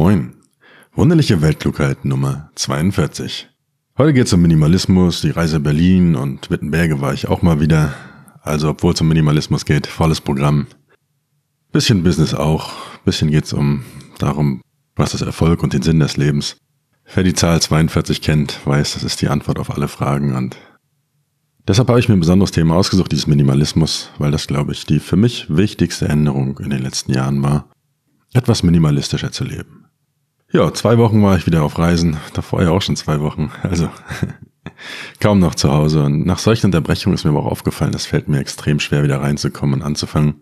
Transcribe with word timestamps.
Moin. 0.00 0.32
Wunderliche 0.94 1.42
Weltklugheit 1.42 2.06
Nummer 2.06 2.50
42. 2.54 3.50
Heute 3.98 4.14
geht 4.14 4.28
es 4.28 4.32
um 4.32 4.40
Minimalismus, 4.40 5.20
die 5.20 5.28
Reise 5.28 5.60
Berlin 5.60 6.16
und 6.16 6.48
Wittenberge 6.48 7.02
war 7.02 7.12
ich 7.12 7.28
auch 7.28 7.42
mal 7.42 7.60
wieder. 7.60 7.92
Also 8.40 8.70
obwohl 8.70 8.94
es 8.94 9.00
um 9.02 9.08
Minimalismus 9.08 9.66
geht, 9.66 9.86
volles 9.86 10.22
Programm. 10.22 10.68
Bisschen 11.70 12.02
Business 12.02 12.32
auch. 12.32 12.72
Bisschen 13.04 13.30
geht's 13.30 13.52
um 13.52 13.84
darum, 14.18 14.62
was 14.96 15.12
ist 15.12 15.20
Erfolg 15.20 15.62
und 15.62 15.74
den 15.74 15.82
Sinn 15.82 16.00
des 16.00 16.16
Lebens. 16.16 16.56
Wer 17.14 17.24
die 17.24 17.34
Zahl 17.34 17.60
42 17.60 18.22
kennt, 18.22 18.66
weiß, 18.66 18.94
das 18.94 19.02
ist 19.02 19.20
die 19.20 19.28
Antwort 19.28 19.58
auf 19.58 19.70
alle 19.70 19.88
Fragen 19.88 20.34
und 20.34 20.56
deshalb 21.68 21.90
habe 21.90 22.00
ich 22.00 22.08
mir 22.08 22.14
ein 22.14 22.20
besonderes 22.20 22.52
Thema 22.52 22.74
ausgesucht, 22.74 23.12
dieses 23.12 23.26
Minimalismus, 23.26 24.08
weil 24.16 24.30
das, 24.30 24.46
glaube 24.46 24.72
ich, 24.72 24.86
die 24.86 24.98
für 24.98 25.16
mich 25.16 25.54
wichtigste 25.54 26.08
Änderung 26.08 26.58
in 26.60 26.70
den 26.70 26.80
letzten 26.80 27.12
Jahren 27.12 27.42
war, 27.42 27.68
etwas 28.32 28.62
minimalistischer 28.62 29.30
zu 29.30 29.44
leben. 29.44 29.89
Ja, 30.52 30.72
zwei 30.74 30.98
Wochen 30.98 31.22
war 31.22 31.36
ich 31.36 31.46
wieder 31.46 31.62
auf 31.62 31.78
Reisen, 31.78 32.16
davor 32.34 32.60
ja 32.60 32.70
auch 32.70 32.82
schon 32.82 32.96
zwei 32.96 33.20
Wochen, 33.20 33.52
also 33.62 33.88
kaum 35.20 35.38
noch 35.38 35.54
zu 35.54 35.70
Hause 35.70 36.02
und 36.02 36.26
nach 36.26 36.40
solchen 36.40 36.66
Unterbrechungen 36.66 37.14
ist 37.14 37.22
mir 37.24 37.30
aber 37.30 37.40
auch 37.40 37.52
aufgefallen, 37.52 37.94
es 37.94 38.06
fällt 38.06 38.28
mir 38.28 38.40
extrem 38.40 38.80
schwer, 38.80 39.04
wieder 39.04 39.20
reinzukommen 39.20 39.76
und 39.76 39.86
anzufangen. 39.86 40.40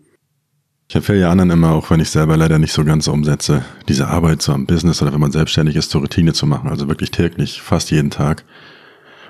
Ich 0.87 0.95
empfehle 0.95 1.19
ja 1.19 1.29
anderen 1.29 1.51
immer, 1.51 1.73
auch 1.73 1.91
wenn 1.91 1.99
ich 1.99 2.09
selber 2.09 2.37
leider 2.37 2.57
nicht 2.57 2.73
so 2.73 2.83
ganz 2.83 3.07
umsetze, 3.07 3.63
diese 3.87 4.07
Arbeit 4.07 4.41
so 4.41 4.51
am 4.51 4.65
Business 4.65 4.99
oder 5.03 5.13
wenn 5.13 5.19
man 5.19 5.31
selbstständig 5.31 5.75
ist, 5.75 5.91
zur 5.91 6.01
Routine 6.01 6.33
zu 6.33 6.47
machen, 6.47 6.71
also 6.71 6.87
wirklich 6.87 7.11
täglich, 7.11 7.61
fast 7.61 7.91
jeden 7.91 8.09
Tag. 8.09 8.45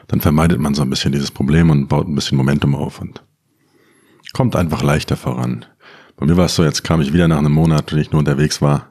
Dann 0.07 0.21
vermeidet 0.21 0.61
man 0.61 0.75
so 0.75 0.81
ein 0.81 0.89
bisschen 0.89 1.11
dieses 1.11 1.31
Problem 1.31 1.69
und 1.71 1.87
baut 1.87 2.07
ein 2.07 2.15
bisschen 2.15 2.37
Momentum 2.37 2.73
auf 2.73 3.01
und 3.01 3.21
kommt 4.31 4.55
einfach 4.55 4.81
leichter 4.81 5.17
voran. 5.17 5.65
Bei 6.15 6.25
mir 6.25 6.37
war 6.37 6.45
es 6.45 6.55
so, 6.55 6.63
jetzt 6.63 6.85
kam 6.85 7.01
ich 7.01 7.11
wieder 7.11 7.27
nach 7.27 7.37
einem 7.37 7.51
Monat, 7.51 7.91
wenn 7.91 7.99
ich 7.99 8.11
nur 8.11 8.19
unterwegs 8.19 8.61
war 8.61 8.88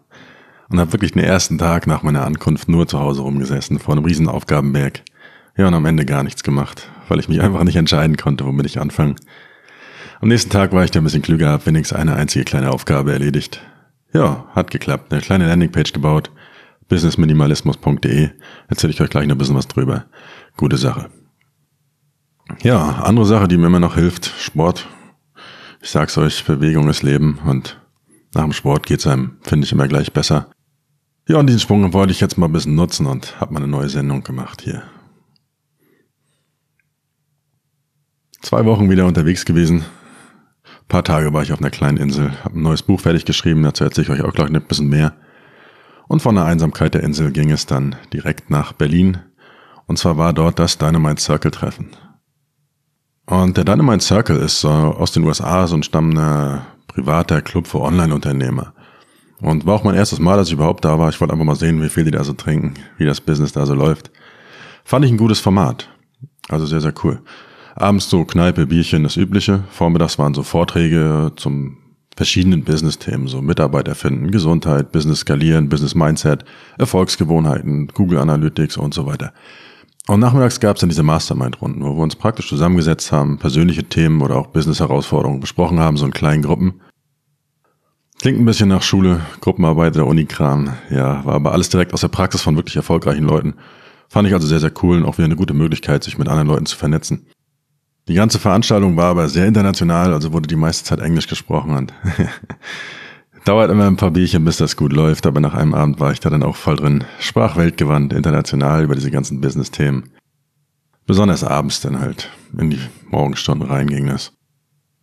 und 0.70 0.80
habe 0.80 0.92
wirklich 0.92 1.12
den 1.12 1.24
ersten 1.24 1.58
Tag 1.58 1.86
nach 1.86 2.02
meiner 2.02 2.24
Ankunft 2.24 2.68
nur 2.68 2.86
zu 2.86 2.98
Hause 2.98 3.22
rumgesessen, 3.22 3.78
vor 3.78 3.94
einem 3.94 4.04
riesen 4.04 4.28
Aufgabenberg. 4.28 5.02
Ja, 5.56 5.66
und 5.66 5.74
am 5.74 5.86
Ende 5.86 6.04
gar 6.04 6.22
nichts 6.22 6.42
gemacht, 6.42 6.88
weil 7.08 7.18
ich 7.18 7.28
mich 7.28 7.40
einfach 7.40 7.64
nicht 7.64 7.76
entscheiden 7.76 8.16
konnte, 8.16 8.44
womit 8.44 8.66
ich 8.66 8.80
anfange. 8.80 9.16
Am 10.20 10.28
nächsten 10.28 10.50
Tag 10.50 10.72
war 10.72 10.84
ich 10.84 10.90
da 10.90 11.00
ein 11.00 11.04
bisschen 11.04 11.22
klüger, 11.22 11.50
habe 11.50 11.66
wenigstens 11.66 11.98
eine 11.98 12.14
einzige 12.14 12.44
kleine 12.44 12.70
Aufgabe 12.70 13.12
erledigt. 13.12 13.62
Ja, 14.12 14.46
hat 14.54 14.70
geklappt. 14.70 15.12
Eine 15.12 15.20
kleine 15.20 15.46
Landingpage 15.46 15.92
gebaut. 15.92 16.30
businessminimalismus.de. 16.88 18.30
Erzähle 18.68 18.92
ich 18.92 19.00
euch 19.00 19.10
gleich 19.10 19.26
noch 19.26 19.34
ein 19.34 19.38
bisschen 19.38 19.54
was 19.54 19.68
drüber. 19.68 20.06
Gute 20.56 20.76
Sache. 20.76 21.10
Ja, 22.62 23.02
andere 23.02 23.26
Sache, 23.26 23.46
die 23.46 23.58
mir 23.58 23.66
immer 23.66 23.80
noch 23.80 23.94
hilft, 23.94 24.32
Sport. 24.38 24.88
Ich 25.80 25.90
sag's 25.90 26.16
euch, 26.18 26.44
Bewegung 26.44 26.88
ist 26.88 27.02
Leben 27.02 27.38
und 27.44 27.80
nach 28.34 28.42
dem 28.42 28.52
Sport 28.52 28.86
geht's 28.86 29.06
einem, 29.06 29.36
finde 29.42 29.66
ich, 29.66 29.72
immer 29.72 29.86
gleich 29.86 30.12
besser. 30.12 30.50
Ja, 31.28 31.38
und 31.38 31.46
diesen 31.46 31.60
Sprung 31.60 31.92
wollte 31.92 32.12
ich 32.12 32.20
jetzt 32.20 32.38
mal 32.38 32.46
ein 32.46 32.52
bisschen 32.52 32.74
nutzen 32.74 33.06
und 33.06 33.40
habe 33.40 33.54
mal 33.54 33.60
eine 33.60 33.68
neue 33.68 33.88
Sendung 33.88 34.24
gemacht 34.24 34.62
hier. 34.62 34.82
Zwei 38.40 38.64
Wochen 38.64 38.90
wieder 38.90 39.06
unterwegs 39.06 39.44
gewesen, 39.44 39.84
paar 40.88 41.04
Tage 41.04 41.32
war 41.32 41.42
ich 41.42 41.52
auf 41.52 41.60
einer 41.60 41.70
kleinen 41.70 41.98
Insel, 41.98 42.32
habe 42.42 42.58
ein 42.58 42.62
neues 42.62 42.82
Buch 42.82 43.00
fertig 43.00 43.26
geschrieben, 43.26 43.62
dazu 43.62 43.84
erzähle 43.84 44.06
ich 44.06 44.10
euch 44.10 44.22
auch 44.22 44.32
gleich 44.32 44.48
ein 44.48 44.62
bisschen 44.62 44.88
mehr. 44.88 45.14
Und 46.08 46.22
von 46.22 46.34
der 46.34 46.46
Einsamkeit 46.46 46.94
der 46.94 47.02
Insel 47.02 47.30
ging 47.30 47.50
es 47.50 47.66
dann 47.66 47.96
direkt 48.12 48.48
nach 48.48 48.72
Berlin. 48.72 49.18
Und 49.86 49.98
zwar 49.98 50.16
war 50.16 50.32
dort 50.32 50.58
das 50.58 50.78
Dynamite 50.78 51.20
Circle 51.20 51.50
Treffen. 51.50 51.90
Und 53.26 53.58
der 53.58 53.64
Dynamite 53.64 54.02
Circle 54.02 54.38
ist 54.38 54.64
aus 54.64 55.12
den 55.12 55.24
USA 55.24 55.66
so 55.66 55.76
ein 55.76 55.82
stammender 55.82 56.66
privater 56.86 57.42
Club 57.42 57.66
für 57.66 57.80
Online-Unternehmer. 57.80 58.72
Und 59.40 59.66
war 59.66 59.74
auch 59.74 59.84
mein 59.84 59.94
erstes 59.94 60.18
Mal, 60.18 60.36
dass 60.36 60.48
ich 60.48 60.54
überhaupt 60.54 60.84
da 60.84 60.98
war. 60.98 61.08
Ich 61.10 61.20
wollte 61.20 61.32
einfach 61.32 61.44
mal 61.44 61.54
sehen, 61.54 61.82
wie 61.82 61.88
viel 61.88 62.04
die 62.04 62.10
da 62.10 62.24
so 62.24 62.32
trinken, 62.32 62.74
wie 62.96 63.04
das 63.04 63.20
Business 63.20 63.52
da 63.52 63.66
so 63.66 63.74
läuft. 63.74 64.10
Fand 64.84 65.04
ich 65.04 65.10
ein 65.10 65.18
gutes 65.18 65.40
Format. 65.40 65.88
Also 66.48 66.66
sehr, 66.66 66.80
sehr 66.80 66.94
cool. 67.04 67.20
Abends 67.76 68.10
so 68.10 68.24
Kneipe, 68.24 68.66
Bierchen, 68.66 69.04
das 69.04 69.16
Übliche. 69.16 69.62
Vormittags 69.70 70.18
waren 70.18 70.34
so 70.34 70.42
Vorträge 70.42 71.32
zum 71.36 71.76
verschiedenen 72.16 72.64
Business-Themen, 72.64 73.28
so 73.28 73.40
Mitarbeiter 73.40 73.94
finden, 73.94 74.32
Gesundheit, 74.32 74.90
Business 74.90 75.20
skalieren, 75.20 75.68
Business 75.68 75.94
Mindset, 75.94 76.44
Erfolgsgewohnheiten, 76.76 77.86
Google 77.94 78.18
Analytics 78.18 78.76
und 78.76 78.92
so 78.92 79.06
weiter. 79.06 79.32
Und 80.08 80.18
nachmittags 80.18 80.58
gab 80.58 80.76
es 80.76 80.80
dann 80.80 80.88
diese 80.88 81.04
Mastermind-Runden, 81.04 81.84
wo 81.84 81.94
wir 81.96 82.02
uns 82.02 82.16
praktisch 82.16 82.48
zusammengesetzt 82.48 83.12
haben, 83.12 83.38
persönliche 83.38 83.84
Themen 83.84 84.20
oder 84.22 84.36
auch 84.36 84.48
Business-Herausforderungen 84.48 85.38
besprochen 85.38 85.78
haben, 85.78 85.96
so 85.96 86.06
in 86.06 86.12
kleinen 86.12 86.42
Gruppen. 86.42 86.80
Klingt 88.18 88.40
ein 88.40 88.44
bisschen 88.44 88.68
nach 88.68 88.82
Schule, 88.82 89.20
Gruppenarbeit 89.40 89.94
der 89.94 90.06
Unikram. 90.06 90.74
Ja, 90.90 91.24
war 91.24 91.34
aber 91.34 91.52
alles 91.52 91.68
direkt 91.68 91.94
aus 91.94 92.00
der 92.00 92.08
Praxis 92.08 92.42
von 92.42 92.56
wirklich 92.56 92.74
erfolgreichen 92.74 93.24
Leuten. 93.24 93.54
Fand 94.08 94.26
ich 94.26 94.34
also 94.34 94.46
sehr, 94.46 94.58
sehr 94.58 94.72
cool 94.82 94.96
und 94.96 95.04
auch 95.04 95.18
wieder 95.18 95.26
eine 95.26 95.36
gute 95.36 95.54
Möglichkeit, 95.54 96.02
sich 96.02 96.18
mit 96.18 96.28
anderen 96.28 96.48
Leuten 96.48 96.66
zu 96.66 96.76
vernetzen. 96.76 97.26
Die 98.08 98.14
ganze 98.14 98.38
Veranstaltung 98.38 98.96
war 98.96 99.10
aber 99.10 99.28
sehr 99.28 99.46
international, 99.46 100.12
also 100.12 100.32
wurde 100.32 100.48
die 100.48 100.56
meiste 100.56 100.84
Zeit 100.84 100.98
Englisch 100.98 101.28
gesprochen 101.28 101.76
und 101.76 101.92
dauert 103.44 103.70
immer 103.70 103.86
ein 103.86 103.96
paar 103.96 104.10
Bierchen, 104.10 104.44
bis 104.44 104.56
das 104.56 104.76
gut 104.76 104.92
läuft, 104.92 105.26
aber 105.26 105.40
nach 105.40 105.54
einem 105.54 105.74
Abend 105.74 106.00
war 106.00 106.10
ich 106.10 106.18
da 106.18 106.30
dann 106.30 106.42
auch 106.42 106.56
voll 106.56 106.76
drin. 106.76 107.04
Sprach 107.20 107.56
weltgewandt, 107.56 108.14
international 108.14 108.82
über 108.82 108.94
diese 108.94 109.10
ganzen 109.10 109.40
Business-Themen. 109.40 110.10
Besonders 111.06 111.44
abends 111.44 111.82
dann 111.82 112.00
halt, 112.00 112.30
in 112.56 112.70
die 112.70 112.80
Morgenstunden 113.10 113.68
rein 113.68 113.86
ging 113.86 114.06
das. 114.06 114.32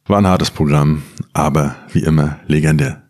War 0.08 0.18
ein 0.18 0.28
hartes 0.28 0.52
Programm, 0.52 1.04
aber 1.34 1.76
wie 1.94 2.04
immer 2.04 2.40
legendär. 2.48 3.05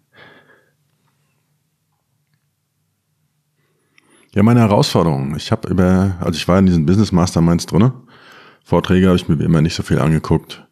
Ja, 4.35 4.43
meine 4.43 4.59
Herausforderung. 4.59 5.33
Ich 5.37 5.51
habe 5.53 5.69
über, 5.69 6.17
also 6.19 6.37
ich 6.37 6.45
war 6.47 6.59
in 6.59 6.65
diesen 6.65 6.85
Business 6.85 7.13
Masterminds 7.13 7.65
drinne 7.67 7.93
Vorträge 8.65 9.07
habe 9.07 9.15
ich 9.15 9.29
mir 9.29 9.39
wie 9.39 9.45
immer 9.45 9.61
nicht 9.61 9.75
so 9.75 9.83
viel 9.83 9.99
angeguckt. 9.99 10.67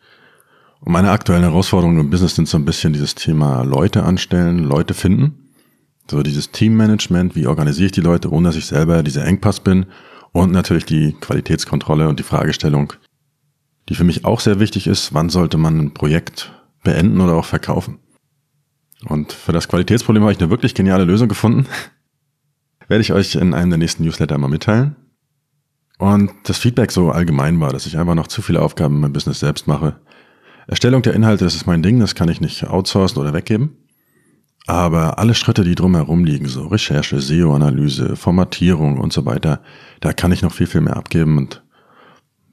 Und 0.81 0.91
meine 0.91 1.11
aktuellen 1.11 1.43
Herausforderungen 1.43 1.99
im 1.99 2.09
Business 2.09 2.35
sind 2.35 2.49
so 2.49 2.57
ein 2.57 2.65
bisschen 2.65 2.91
dieses 2.91 3.15
Thema 3.15 3.63
Leute 3.63 4.03
anstellen, 4.03 4.59
Leute 4.59 4.93
finden. 4.93 5.51
So 6.09 6.23
dieses 6.23 6.51
Teammanagement, 6.51 7.35
wie 7.35 7.47
organisiere 7.47 7.85
ich 7.85 7.91
die 7.93 8.01
Leute, 8.01 8.31
ohne 8.31 8.49
dass 8.49 8.57
ich 8.57 8.65
selber 8.65 9.01
dieser 9.01 9.25
Engpass 9.25 9.61
bin. 9.61 9.85
Und 10.33 10.51
natürlich 10.51 10.85
die 10.85 11.13
Qualitätskontrolle 11.13 12.09
und 12.09 12.19
die 12.19 12.23
Fragestellung, 12.23 12.91
die 13.87 13.95
für 13.95 14.03
mich 14.03 14.25
auch 14.25 14.41
sehr 14.41 14.59
wichtig 14.59 14.87
ist, 14.87 15.13
wann 15.13 15.29
sollte 15.29 15.57
man 15.57 15.79
ein 15.79 15.93
Projekt 15.93 16.51
beenden 16.83 17.21
oder 17.21 17.35
auch 17.35 17.45
verkaufen. 17.45 17.99
Und 19.05 19.31
für 19.31 19.53
das 19.53 19.69
Qualitätsproblem 19.69 20.23
habe 20.23 20.33
ich 20.33 20.39
eine 20.39 20.49
wirklich 20.49 20.73
geniale 20.73 21.05
Lösung 21.05 21.29
gefunden. 21.29 21.67
Werde 22.93 23.01
ich 23.01 23.11
euch 23.11 23.33
in 23.33 23.55
einem 23.55 23.71
der 23.71 23.79
nächsten 23.79 24.03
Newsletter 24.03 24.37
mal 24.37 24.49
mitteilen. 24.49 24.95
Und 25.97 26.29
das 26.43 26.59
Feedback 26.59 26.91
so 26.91 27.09
allgemein 27.09 27.59
war, 27.59 27.73
dass 27.73 27.87
ich 27.87 27.97
einfach 27.97 28.13
noch 28.13 28.27
zu 28.27 28.43
viele 28.43 28.61
Aufgaben 28.61 28.93
in 28.93 29.01
meinem 29.01 29.13
Business 29.13 29.39
selbst 29.39 29.67
mache. 29.67 29.95
Erstellung 30.67 31.01
der 31.01 31.15
Inhalte, 31.15 31.43
das 31.43 31.55
ist 31.55 31.65
mein 31.65 31.81
Ding, 31.81 31.99
das 31.99 32.13
kann 32.13 32.29
ich 32.29 32.39
nicht 32.39 32.67
outsourcen 32.67 33.19
oder 33.19 33.33
weggeben. 33.33 33.77
Aber 34.67 35.17
alle 35.17 35.33
Schritte, 35.33 35.63
die 35.63 35.73
drumherum 35.73 36.23
liegen, 36.23 36.45
so 36.47 36.67
Recherche, 36.67 37.19
SEO-Analyse, 37.19 38.15
Formatierung 38.15 38.99
und 38.99 39.11
so 39.11 39.25
weiter, 39.25 39.63
da 39.99 40.13
kann 40.13 40.31
ich 40.31 40.43
noch 40.43 40.53
viel, 40.53 40.67
viel 40.67 40.81
mehr 40.81 40.95
abgeben 40.95 41.39
und 41.39 41.63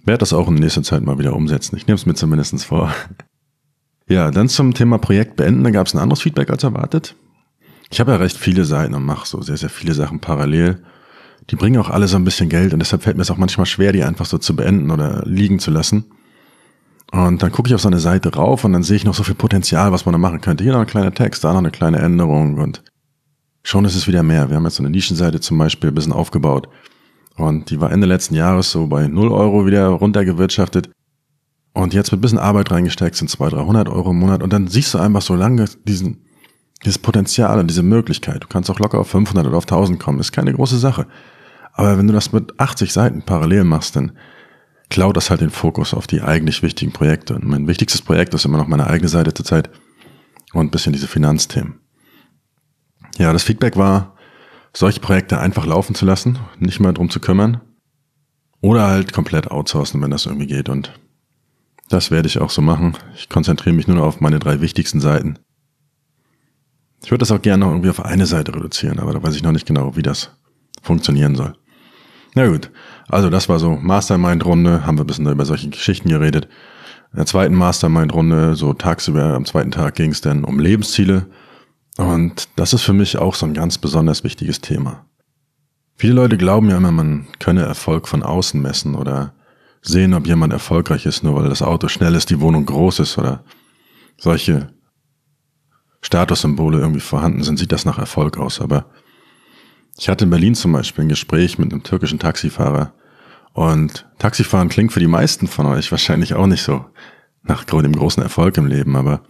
werde 0.06 0.20
das 0.20 0.32
auch 0.32 0.48
in 0.48 0.54
nächster 0.54 0.82
Zeit 0.82 1.02
mal 1.02 1.18
wieder 1.18 1.36
umsetzen. 1.36 1.76
Ich 1.76 1.86
nehme 1.86 1.96
es 1.96 2.06
mir 2.06 2.14
zumindest 2.14 2.64
vor. 2.64 2.94
Ja, 4.08 4.30
dann 4.32 4.48
zum 4.48 4.72
Thema 4.72 4.98
Projekt 4.98 5.36
beenden, 5.36 5.62
da 5.62 5.70
gab 5.70 5.86
es 5.86 5.94
ein 5.94 6.00
anderes 6.00 6.22
Feedback 6.22 6.50
als 6.50 6.64
erwartet. 6.64 7.14
Ich 7.90 8.00
habe 8.00 8.12
ja 8.12 8.18
recht 8.18 8.36
viele 8.36 8.64
Seiten 8.64 8.94
und 8.94 9.04
mache 9.04 9.26
so 9.26 9.42
sehr, 9.42 9.56
sehr 9.56 9.70
viele 9.70 9.94
Sachen 9.94 10.20
parallel 10.20 10.82
die 11.50 11.56
bringen 11.56 11.80
auch 11.80 11.90
alle 11.90 12.06
so 12.06 12.16
ein 12.16 12.24
bisschen 12.24 12.48
Geld 12.48 12.72
und 12.72 12.78
deshalb 12.78 13.02
fällt 13.02 13.16
mir 13.16 13.22
es 13.22 13.30
auch 13.30 13.36
manchmal 13.36 13.66
schwer, 13.66 13.92
die 13.92 14.04
einfach 14.04 14.26
so 14.26 14.38
zu 14.38 14.54
beenden 14.54 14.90
oder 14.90 15.22
liegen 15.26 15.58
zu 15.58 15.70
lassen. 15.70 16.04
Und 17.10 17.42
dann 17.42 17.50
gucke 17.50 17.68
ich 17.68 17.74
auf 17.74 17.80
so 17.80 17.88
eine 17.88 17.98
Seite 17.98 18.32
rauf 18.34 18.64
und 18.64 18.72
dann 18.72 18.84
sehe 18.84 18.96
ich 18.96 19.04
noch 19.04 19.14
so 19.14 19.24
viel 19.24 19.34
Potenzial, 19.34 19.90
was 19.90 20.06
man 20.06 20.12
da 20.12 20.18
machen 20.18 20.40
könnte. 20.40 20.62
Hier 20.62 20.72
noch 20.72 20.80
ein 20.80 20.86
kleiner 20.86 21.12
Text, 21.12 21.42
da 21.42 21.52
noch 21.52 21.58
eine 21.58 21.72
kleine 21.72 21.98
Änderung 21.98 22.58
und 22.58 22.84
schon 23.64 23.84
ist 23.84 23.96
es 23.96 24.06
wieder 24.06 24.22
mehr. 24.22 24.48
Wir 24.48 24.56
haben 24.56 24.64
jetzt 24.64 24.76
so 24.76 24.82
eine 24.82 24.90
Nischenseite 24.90 25.40
zum 25.40 25.58
Beispiel 25.58 25.90
ein 25.90 25.94
bisschen 25.94 26.12
aufgebaut 26.12 26.68
und 27.36 27.70
die 27.70 27.80
war 27.80 27.90
Ende 27.90 28.06
letzten 28.06 28.36
Jahres 28.36 28.70
so 28.70 28.86
bei 28.86 29.08
0 29.08 29.32
Euro 29.32 29.66
wieder 29.66 29.88
runtergewirtschaftet. 29.88 30.90
Und 31.72 31.94
jetzt 31.94 32.12
mit 32.12 32.18
ein 32.18 32.22
bisschen 32.22 32.38
Arbeit 32.38 32.70
reingesteckt 32.70 33.16
sind 33.16 33.28
200, 33.28 33.60
300 33.60 33.88
Euro 33.88 34.10
im 34.10 34.18
Monat 34.18 34.42
und 34.42 34.52
dann 34.52 34.68
siehst 34.68 34.94
du 34.94 34.98
einfach 34.98 35.22
so 35.22 35.34
lange 35.34 35.66
diesen, 35.84 36.24
dieses 36.84 36.98
Potenzial 36.98 37.58
und 37.58 37.68
diese 37.68 37.82
Möglichkeit. 37.82 38.42
Du 38.42 38.48
kannst 38.48 38.70
auch 38.70 38.78
locker 38.78 38.98
auf 38.98 39.10
500 39.10 39.46
oder 39.46 39.56
auf 39.56 39.64
1000 39.64 40.00
kommen. 40.00 40.20
ist 40.20 40.32
keine 40.32 40.52
große 40.52 40.78
Sache. 40.78 41.06
Aber 41.72 41.98
wenn 41.98 42.06
du 42.06 42.12
das 42.12 42.32
mit 42.32 42.58
80 42.58 42.92
Seiten 42.92 43.22
parallel 43.22 43.64
machst, 43.64 43.96
dann 43.96 44.12
klaut 44.88 45.16
das 45.16 45.30
halt 45.30 45.40
den 45.40 45.50
Fokus 45.50 45.94
auf 45.94 46.06
die 46.06 46.20
eigentlich 46.20 46.62
wichtigen 46.62 46.92
Projekte. 46.92 47.34
Und 47.34 47.44
mein 47.44 47.66
wichtigstes 47.66 48.02
Projekt 48.02 48.34
ist 48.34 48.44
immer 48.44 48.58
noch 48.58 48.66
meine 48.66 48.86
eigene 48.86 49.08
Seite 49.08 49.32
zurzeit 49.34 49.70
und 50.52 50.66
ein 50.66 50.70
bisschen 50.70 50.92
diese 50.92 51.06
Finanzthemen. 51.06 51.80
Ja, 53.18 53.32
das 53.32 53.42
Feedback 53.42 53.76
war, 53.76 54.16
solche 54.72 55.00
Projekte 55.00 55.38
einfach 55.38 55.66
laufen 55.66 55.94
zu 55.94 56.06
lassen, 56.06 56.38
nicht 56.58 56.80
mehr 56.80 56.92
drum 56.92 57.10
zu 57.10 57.20
kümmern 57.20 57.60
oder 58.60 58.86
halt 58.86 59.12
komplett 59.12 59.50
outsourcen, 59.50 60.02
wenn 60.02 60.10
das 60.10 60.26
irgendwie 60.26 60.46
geht. 60.46 60.68
Und 60.68 60.92
das 61.88 62.10
werde 62.10 62.28
ich 62.28 62.38
auch 62.38 62.50
so 62.50 62.62
machen. 62.62 62.96
Ich 63.14 63.28
konzentriere 63.28 63.74
mich 63.74 63.88
nur 63.88 64.04
auf 64.04 64.20
meine 64.20 64.38
drei 64.38 64.60
wichtigsten 64.60 65.00
Seiten. 65.00 65.38
Ich 67.02 67.10
würde 67.10 67.20
das 67.20 67.32
auch 67.32 67.42
gerne 67.42 67.64
noch 67.64 67.72
irgendwie 67.72 67.90
auf 67.90 68.04
eine 68.04 68.26
Seite 68.26 68.54
reduzieren, 68.54 68.98
aber 68.98 69.12
da 69.12 69.22
weiß 69.22 69.34
ich 69.34 69.42
noch 69.42 69.52
nicht 69.52 69.66
genau, 69.66 69.96
wie 69.96 70.02
das 70.02 70.30
funktionieren 70.82 71.34
soll. 71.34 71.54
Na 72.34 72.46
gut, 72.46 72.70
also 73.08 73.30
das 73.30 73.48
war 73.48 73.58
so 73.58 73.76
Mastermind-Runde, 73.76 74.86
haben 74.86 74.98
wir 74.98 75.04
ein 75.04 75.06
bisschen 75.06 75.26
über 75.26 75.44
solche 75.44 75.68
Geschichten 75.68 76.08
geredet. 76.08 76.48
In 77.12 77.16
der 77.16 77.26
zweiten 77.26 77.54
Mastermind-Runde, 77.54 78.54
so 78.54 78.72
tagsüber 78.72 79.34
am 79.34 79.44
zweiten 79.44 79.72
Tag 79.72 79.96
ging 79.96 80.12
es 80.12 80.20
dann 80.20 80.44
um 80.44 80.60
Lebensziele. 80.60 81.26
Und 81.96 82.48
das 82.56 82.72
ist 82.72 82.82
für 82.82 82.92
mich 82.92 83.18
auch 83.18 83.34
so 83.34 83.46
ein 83.46 83.54
ganz 83.54 83.78
besonders 83.78 84.22
wichtiges 84.22 84.60
Thema. 84.60 85.06
Viele 85.96 86.14
Leute 86.14 86.38
glauben 86.38 86.70
ja 86.70 86.76
immer, 86.76 86.92
man 86.92 87.26
könne 87.40 87.62
Erfolg 87.62 88.06
von 88.06 88.22
außen 88.22 88.62
messen 88.62 88.94
oder 88.94 89.34
sehen, 89.82 90.14
ob 90.14 90.26
jemand 90.26 90.52
erfolgreich 90.52 91.04
ist, 91.04 91.24
nur 91.24 91.34
weil 91.34 91.48
das 91.48 91.62
Auto 91.62 91.88
schnell 91.88 92.14
ist, 92.14 92.30
die 92.30 92.40
Wohnung 92.40 92.64
groß 92.64 93.00
ist 93.00 93.18
oder 93.18 93.42
solche 94.16 94.68
Statussymbole 96.02 96.78
irgendwie 96.78 97.00
vorhanden 97.00 97.42
sind, 97.42 97.58
sieht 97.58 97.72
das 97.72 97.84
nach 97.84 97.98
Erfolg 97.98 98.38
aus. 98.38 98.60
Aber 98.60 98.86
ich 99.98 100.08
hatte 100.08 100.24
in 100.24 100.30
Berlin 100.30 100.54
zum 100.54 100.72
Beispiel 100.72 101.04
ein 101.04 101.08
Gespräch 101.08 101.58
mit 101.58 101.72
einem 101.72 101.82
türkischen 101.82 102.18
Taxifahrer. 102.18 102.92
Und 103.52 104.08
Taxifahren 104.18 104.68
klingt 104.68 104.92
für 104.92 105.00
die 105.00 105.06
meisten 105.06 105.46
von 105.46 105.66
euch 105.66 105.90
wahrscheinlich 105.90 106.34
auch 106.34 106.46
nicht 106.46 106.62
so 106.62 106.84
nach 107.42 107.64
dem 107.64 107.92
großen 107.92 108.22
Erfolg 108.22 108.56
im 108.58 108.66
Leben, 108.66 108.96
aber 108.96 109.22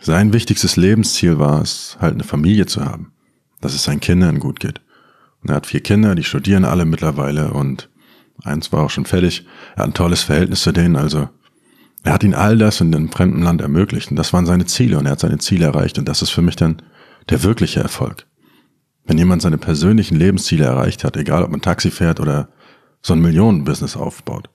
sein 0.00 0.32
wichtigstes 0.32 0.76
Lebensziel 0.76 1.38
war 1.38 1.62
es, 1.62 1.96
halt 2.00 2.14
eine 2.14 2.24
Familie 2.24 2.66
zu 2.66 2.84
haben, 2.84 3.12
dass 3.60 3.74
es 3.74 3.84
seinen 3.84 4.00
Kindern 4.00 4.40
gut 4.40 4.60
geht. 4.60 4.80
Und 5.42 5.50
er 5.50 5.56
hat 5.56 5.66
vier 5.66 5.80
Kinder, 5.80 6.14
die 6.14 6.24
studieren 6.24 6.64
alle 6.64 6.84
mittlerweile 6.84 7.52
und 7.52 7.88
eins 8.42 8.72
war 8.72 8.82
auch 8.82 8.90
schon 8.90 9.06
fertig. 9.06 9.46
Er 9.76 9.84
hat 9.84 9.90
ein 9.90 9.94
tolles 9.94 10.22
Verhältnis 10.22 10.62
zu 10.62 10.72
denen, 10.72 10.96
also 10.96 11.28
er 12.04 12.12
hat 12.12 12.22
ihnen 12.22 12.34
all 12.34 12.58
das 12.58 12.80
in 12.80 12.94
einem 12.94 13.10
fremden 13.10 13.42
Land 13.42 13.62
ermöglicht 13.62 14.10
und 14.10 14.16
das 14.16 14.32
waren 14.32 14.44
seine 14.44 14.66
Ziele 14.66 14.98
und 14.98 15.06
er 15.06 15.12
hat 15.12 15.20
seine 15.20 15.38
Ziele 15.38 15.64
erreicht 15.64 15.98
und 15.98 16.06
das 16.06 16.20
ist 16.20 16.30
für 16.30 16.42
mich 16.42 16.54
dann 16.54 16.82
der 17.30 17.42
wirkliche 17.42 17.80
Erfolg. 17.80 18.26
Wenn 19.06 19.18
jemand 19.18 19.40
seine 19.40 19.58
persönlichen 19.58 20.16
Lebensziele 20.16 20.64
erreicht 20.66 21.02
hat, 21.02 21.16
egal 21.16 21.42
ob 21.42 21.50
man 21.50 21.62
Taxi 21.62 21.90
fährt 21.90 22.20
oder 22.20 22.50
so 23.00 23.14
ein 23.14 23.22
Millionenbusiness 23.22 23.96
aufbaut. 23.96 24.50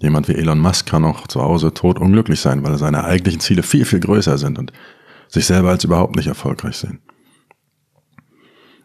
Jemand 0.00 0.26
wie 0.26 0.34
Elon 0.34 0.58
Musk 0.58 0.86
kann 0.86 1.04
auch 1.04 1.28
zu 1.28 1.40
Hause 1.40 1.72
tot 1.72 2.00
unglücklich 2.00 2.40
sein, 2.40 2.64
weil 2.64 2.76
seine 2.78 3.04
eigentlichen 3.04 3.40
Ziele 3.40 3.62
viel, 3.62 3.84
viel 3.84 4.00
größer 4.00 4.36
sind 4.36 4.58
und 4.58 4.72
sich 5.28 5.46
selber 5.46 5.70
als 5.70 5.84
überhaupt 5.84 6.16
nicht 6.16 6.26
erfolgreich 6.26 6.76
sehen. 6.76 7.00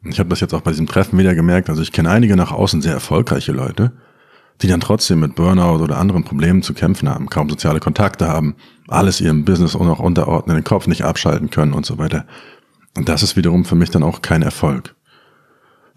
Und 0.03 0.11
ich 0.11 0.19
habe 0.19 0.29
das 0.29 0.39
jetzt 0.39 0.53
auch 0.53 0.61
bei 0.61 0.71
diesem 0.71 0.87
Treffen 0.87 1.17
wieder 1.17 1.33
gemerkt, 1.33 1.69
also 1.69 1.81
ich 1.81 1.91
kenne 1.91 2.11
einige 2.11 2.35
nach 2.35 2.51
außen 2.51 2.83
sehr 2.83 2.93
erfolgreiche 2.93 3.51
Leute, 3.51 3.93
die 4.61 4.67
dann 4.67 4.79
trotzdem 4.79 5.19
mit 5.19 5.35
Burnout 5.35 5.83
oder 5.83 5.97
anderen 5.97 6.23
Problemen 6.23 6.63
zu 6.63 6.73
kämpfen 6.73 7.09
haben, 7.09 7.29
kaum 7.29 7.49
soziale 7.49 7.79
Kontakte 7.79 8.27
haben, 8.27 8.55
alles 8.87 9.21
ihrem 9.21 9.45
Business 9.45 9.75
auch 9.75 9.85
noch 9.85 9.99
unterordnen, 9.99 10.55
den 10.55 10.63
Kopf 10.63 10.87
nicht 10.87 11.03
abschalten 11.03 11.49
können 11.49 11.73
und 11.73 11.85
so 11.85 11.97
weiter. 11.97 12.25
Und 12.95 13.09
das 13.09 13.21
ist 13.21 13.35
wiederum 13.35 13.65
für 13.65 13.75
mich 13.75 13.91
dann 13.91 14.03
auch 14.03 14.21
kein 14.21 14.41
Erfolg. 14.41 14.95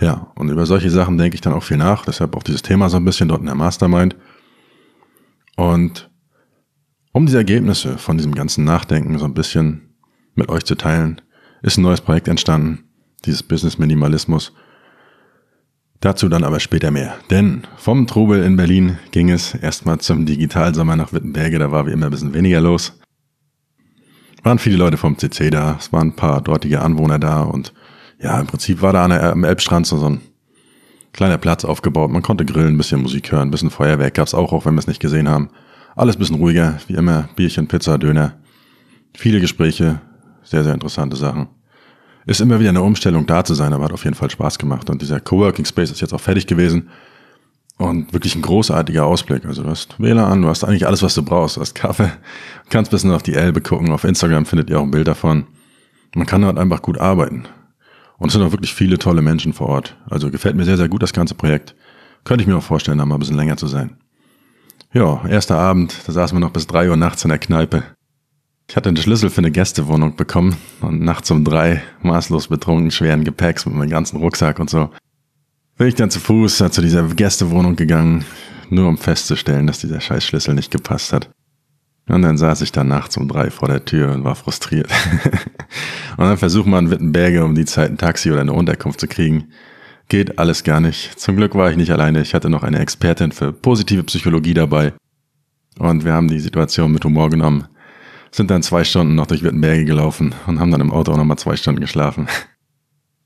Ja, 0.00 0.28
und 0.34 0.48
über 0.48 0.66
solche 0.66 0.90
Sachen 0.90 1.18
denke 1.18 1.34
ich 1.34 1.40
dann 1.40 1.52
auch 1.52 1.62
viel 1.62 1.76
nach, 1.76 2.04
deshalb 2.04 2.36
auch 2.36 2.42
dieses 2.42 2.62
Thema 2.62 2.88
so 2.88 2.96
ein 2.96 3.04
bisschen 3.04 3.28
dort 3.28 3.40
in 3.40 3.46
der 3.46 3.54
Mastermind. 3.54 4.16
Und 5.56 6.10
um 7.12 7.26
diese 7.26 7.38
Ergebnisse 7.38 7.98
von 7.98 8.16
diesem 8.16 8.34
ganzen 8.34 8.64
Nachdenken 8.64 9.18
so 9.18 9.24
ein 9.24 9.34
bisschen 9.34 9.94
mit 10.34 10.48
euch 10.48 10.64
zu 10.64 10.74
teilen, 10.74 11.20
ist 11.62 11.76
ein 11.76 11.82
neues 11.82 12.00
Projekt 12.00 12.28
entstanden, 12.28 12.84
dieses 13.24 13.42
Business 13.42 13.78
Minimalismus. 13.78 14.52
Dazu 16.00 16.30
dann 16.30 16.44
aber 16.44 16.60
später 16.60 16.90
mehr. 16.90 17.14
Denn 17.28 17.66
vom 17.76 18.06
Trubel 18.06 18.42
in 18.42 18.56
Berlin 18.56 18.98
ging 19.10 19.30
es 19.30 19.54
erstmal 19.54 19.98
zum 19.98 20.24
Digitalsommer 20.24 20.96
nach 20.96 21.12
Wittenberge. 21.12 21.58
Da 21.58 21.70
war 21.70 21.86
wie 21.86 21.92
immer 21.92 22.06
ein 22.06 22.10
bisschen 22.10 22.32
weniger 22.32 22.60
los. 22.62 22.98
Waren 24.42 24.58
viele 24.58 24.78
Leute 24.78 24.96
vom 24.96 25.18
CC 25.18 25.50
da. 25.50 25.76
Es 25.78 25.92
waren 25.92 26.08
ein 26.08 26.16
paar 26.16 26.40
dortige 26.40 26.80
Anwohner 26.80 27.18
da. 27.18 27.42
Und 27.42 27.74
ja, 28.18 28.40
im 28.40 28.46
Prinzip 28.46 28.80
war 28.80 28.94
da 28.94 29.04
am 29.04 29.44
Elbstrand 29.44 29.86
so 29.86 30.02
ein 30.08 30.22
kleiner 31.12 31.36
Platz 31.36 31.66
aufgebaut. 31.66 32.10
Man 32.10 32.22
konnte 32.22 32.46
grillen, 32.46 32.74
ein 32.74 32.78
bisschen 32.78 33.02
Musik 33.02 33.30
hören, 33.30 33.48
ein 33.48 33.50
bisschen 33.50 33.70
Feuerwerk 33.70 34.14
gab's 34.14 34.32
auch, 34.32 34.54
auch 34.54 34.64
wenn 34.64 34.74
wir 34.74 34.80
es 34.80 34.86
nicht 34.86 35.00
gesehen 35.00 35.28
haben. 35.28 35.50
Alles 35.96 36.16
ein 36.16 36.20
bisschen 36.20 36.36
ruhiger, 36.36 36.78
wie 36.86 36.94
immer. 36.94 37.28
Bierchen, 37.36 37.68
Pizza, 37.68 37.98
Döner. 37.98 38.38
Viele 39.14 39.40
Gespräche. 39.40 40.00
Sehr, 40.42 40.64
sehr 40.64 40.72
interessante 40.72 41.16
Sachen. 41.16 41.48
Ist 42.26 42.40
immer 42.40 42.60
wieder 42.60 42.68
eine 42.68 42.82
Umstellung 42.82 43.26
da 43.26 43.44
zu 43.44 43.54
sein, 43.54 43.72
aber 43.72 43.84
hat 43.84 43.92
auf 43.92 44.04
jeden 44.04 44.16
Fall 44.16 44.30
Spaß 44.30 44.58
gemacht. 44.58 44.90
Und 44.90 45.02
dieser 45.02 45.20
Coworking 45.20 45.64
Space 45.64 45.90
ist 45.90 46.00
jetzt 46.00 46.12
auch 46.12 46.20
fertig 46.20 46.46
gewesen. 46.46 46.90
Und 47.78 48.12
wirklich 48.12 48.34
ein 48.36 48.42
großartiger 48.42 49.06
Ausblick. 49.06 49.46
Also 49.46 49.62
du 49.62 49.70
hast 49.70 49.98
WLAN, 49.98 50.42
du 50.42 50.48
hast 50.48 50.64
eigentlich 50.64 50.86
alles, 50.86 51.02
was 51.02 51.14
du 51.14 51.22
brauchst. 51.22 51.56
Du 51.56 51.62
hast 51.62 51.74
Kaffee, 51.74 52.10
kannst 52.68 52.90
bisschen 52.90 53.10
auf 53.10 53.22
die 53.22 53.34
Elbe 53.34 53.62
gucken. 53.62 53.90
Auf 53.90 54.04
Instagram 54.04 54.44
findet 54.44 54.68
ihr 54.68 54.78
auch 54.78 54.84
ein 54.84 54.90
Bild 54.90 55.08
davon. 55.08 55.46
Man 56.14 56.26
kann 56.26 56.42
dort 56.42 56.58
einfach 56.58 56.82
gut 56.82 57.00
arbeiten. 57.00 57.44
Und 58.18 58.28
es 58.28 58.34
sind 58.34 58.42
auch 58.42 58.52
wirklich 58.52 58.74
viele 58.74 58.98
tolle 58.98 59.22
Menschen 59.22 59.54
vor 59.54 59.68
Ort. 59.68 59.96
Also 60.10 60.30
gefällt 60.30 60.56
mir 60.56 60.66
sehr, 60.66 60.76
sehr 60.76 60.90
gut 60.90 61.02
das 61.02 61.14
ganze 61.14 61.34
Projekt. 61.34 61.74
Könnte 62.24 62.42
ich 62.42 62.48
mir 62.48 62.56
auch 62.58 62.62
vorstellen, 62.62 62.98
da 62.98 63.06
mal 63.06 63.14
ein 63.16 63.20
bisschen 63.20 63.36
länger 63.36 63.56
zu 63.56 63.66
sein. 63.66 63.96
Ja, 64.92 65.24
erster 65.26 65.56
Abend, 65.56 65.96
da 66.06 66.12
saßen 66.12 66.36
wir 66.36 66.40
noch 66.40 66.52
bis 66.52 66.66
drei 66.66 66.90
Uhr 66.90 66.96
nachts 66.96 67.24
in 67.24 67.30
der 67.30 67.38
Kneipe. 67.38 67.82
Ich 68.70 68.76
hatte 68.76 68.92
den 68.92 69.02
Schlüssel 69.02 69.30
für 69.30 69.38
eine 69.38 69.50
Gästewohnung 69.50 70.14
bekommen 70.14 70.56
und 70.80 71.00
nachts 71.00 71.28
um 71.32 71.44
drei, 71.44 71.82
maßlos 72.02 72.46
betrunken, 72.46 72.92
schweren 72.92 73.24
Gepäcks 73.24 73.66
mit 73.66 73.74
meinem 73.74 73.90
ganzen 73.90 74.18
Rucksack 74.18 74.60
und 74.60 74.70
so, 74.70 74.90
bin 75.76 75.88
ich 75.88 75.96
dann 75.96 76.12
zu 76.12 76.20
Fuß 76.20 76.58
zu 76.70 76.80
dieser 76.80 77.02
Gästewohnung 77.02 77.74
gegangen, 77.74 78.24
nur 78.68 78.86
um 78.86 78.96
festzustellen, 78.96 79.66
dass 79.66 79.80
dieser 79.80 80.00
scheiß 80.00 80.24
Schlüssel 80.24 80.54
nicht 80.54 80.70
gepasst 80.70 81.12
hat. 81.12 81.30
Und 82.08 82.22
dann 82.22 82.38
saß 82.38 82.60
ich 82.60 82.70
da 82.70 82.84
nachts 82.84 83.16
um 83.16 83.26
drei 83.26 83.50
vor 83.50 83.66
der 83.66 83.84
Tür 83.84 84.12
und 84.12 84.22
war 84.22 84.36
frustriert. 84.36 84.88
und 86.16 86.26
dann 86.26 86.38
versucht 86.38 86.68
man 86.68 86.84
in 86.84 86.90
Wittenberge 86.92 87.44
um 87.44 87.56
die 87.56 87.64
Zeit 87.64 87.90
ein 87.90 87.98
Taxi 87.98 88.30
oder 88.30 88.42
eine 88.42 88.52
Unterkunft 88.52 89.00
zu 89.00 89.08
kriegen. 89.08 89.48
Geht 90.08 90.38
alles 90.38 90.62
gar 90.62 90.78
nicht. 90.78 91.18
Zum 91.18 91.34
Glück 91.34 91.56
war 91.56 91.72
ich 91.72 91.76
nicht 91.76 91.90
alleine. 91.90 92.22
Ich 92.22 92.34
hatte 92.34 92.48
noch 92.48 92.62
eine 92.62 92.78
Expertin 92.78 93.32
für 93.32 93.52
positive 93.52 94.04
Psychologie 94.04 94.54
dabei. 94.54 94.92
Und 95.76 96.04
wir 96.04 96.12
haben 96.12 96.28
die 96.28 96.38
Situation 96.38 96.92
mit 96.92 97.04
Humor 97.04 97.30
genommen 97.30 97.66
sind 98.30 98.50
dann 98.50 98.62
zwei 98.62 98.84
Stunden 98.84 99.14
noch 99.14 99.26
durch 99.26 99.42
Wittenberge 99.42 99.84
gelaufen 99.84 100.34
und 100.46 100.60
haben 100.60 100.70
dann 100.70 100.80
im 100.80 100.92
Auto 100.92 101.12
auch 101.12 101.16
nochmal 101.16 101.38
zwei 101.38 101.56
Stunden 101.56 101.80
geschlafen. 101.80 102.28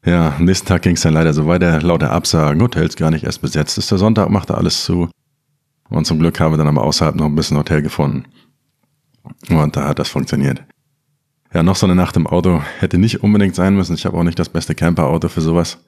Ja, 0.04 0.34
am 0.36 0.44
nächsten 0.44 0.66
Tag 0.66 0.82
ging 0.82 0.96
es 0.96 1.00
dann 1.00 1.14
leider 1.14 1.32
so 1.32 1.46
weiter, 1.46 1.80
lauter 1.80 2.10
Absagen, 2.10 2.60
Hotels 2.60 2.96
gar 2.96 3.10
nicht 3.10 3.24
erst 3.24 3.40
besetzt 3.40 3.78
ist. 3.78 3.90
Der 3.90 3.98
Sonntag 3.98 4.28
machte 4.28 4.54
alles 4.54 4.84
zu. 4.84 5.08
Und 5.88 6.06
zum 6.06 6.18
Glück 6.18 6.38
haben 6.40 6.52
wir 6.52 6.58
dann 6.58 6.68
aber 6.68 6.82
außerhalb 6.82 7.14
noch 7.14 7.26
ein 7.26 7.34
bisschen 7.34 7.56
Hotel 7.56 7.80
gefunden. 7.80 8.24
Und 9.48 9.76
da 9.76 9.88
hat 9.88 9.98
das 9.98 10.08
funktioniert. 10.08 10.62
Ja, 11.54 11.62
noch 11.62 11.76
so 11.76 11.86
eine 11.86 11.94
Nacht 11.94 12.16
im 12.16 12.26
Auto 12.26 12.62
hätte 12.80 12.98
nicht 12.98 13.22
unbedingt 13.22 13.54
sein 13.54 13.76
müssen. 13.76 13.94
Ich 13.94 14.04
habe 14.04 14.16
auch 14.16 14.24
nicht 14.24 14.38
das 14.38 14.48
beste 14.48 14.74
Camperauto 14.74 15.28
für 15.28 15.40
sowas. 15.40 15.78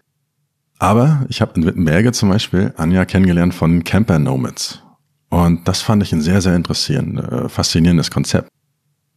Aber 0.79 1.27
ich 1.29 1.41
habe 1.41 1.53
in 1.57 1.67
Wittenberge 1.67 2.13
zum 2.13 2.29
Beispiel 2.29 2.73
Anja 2.77 3.05
kennengelernt 3.05 3.55
von 3.55 3.83
Camper 3.83 4.19
Nomads. 4.19 4.83
Und 5.29 5.67
das 5.67 5.83
fand 5.83 6.03
ich 6.03 6.13
ein 6.13 6.21
sehr, 6.21 6.41
sehr 6.41 6.55
interessierendes, 6.55 7.27
äh, 7.27 7.49
faszinierendes 7.49 8.11
Konzept. 8.11 8.49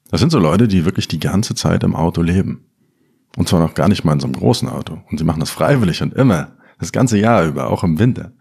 Das 0.10 0.20
sind 0.20 0.32
so 0.32 0.40
Leute, 0.40 0.68
die 0.68 0.86
wirklich 0.86 1.08
die 1.08 1.20
ganze 1.20 1.56
Zeit 1.56 1.84
im 1.84 1.96
Auto 1.96 2.22
leben. 2.22 2.66
Und 3.38 3.48
zwar 3.48 3.60
noch 3.60 3.76
gar 3.76 3.88
nicht 3.88 4.04
mal 4.04 4.14
in 4.14 4.20
so 4.20 4.28
einem 4.28 4.36
großen 4.36 4.68
Auto. 4.68 4.98
Und 5.10 5.18
sie 5.18 5.24
machen 5.24 5.40
das 5.40 5.52
freiwillig 5.52 6.02
und 6.02 6.14
immer. 6.14 6.50
Das 6.80 6.92
ganze 6.92 7.18
Jahr 7.18 7.46
über, 7.46 7.70
auch 7.70 7.84
im 7.84 8.00
Winter. 8.00 8.32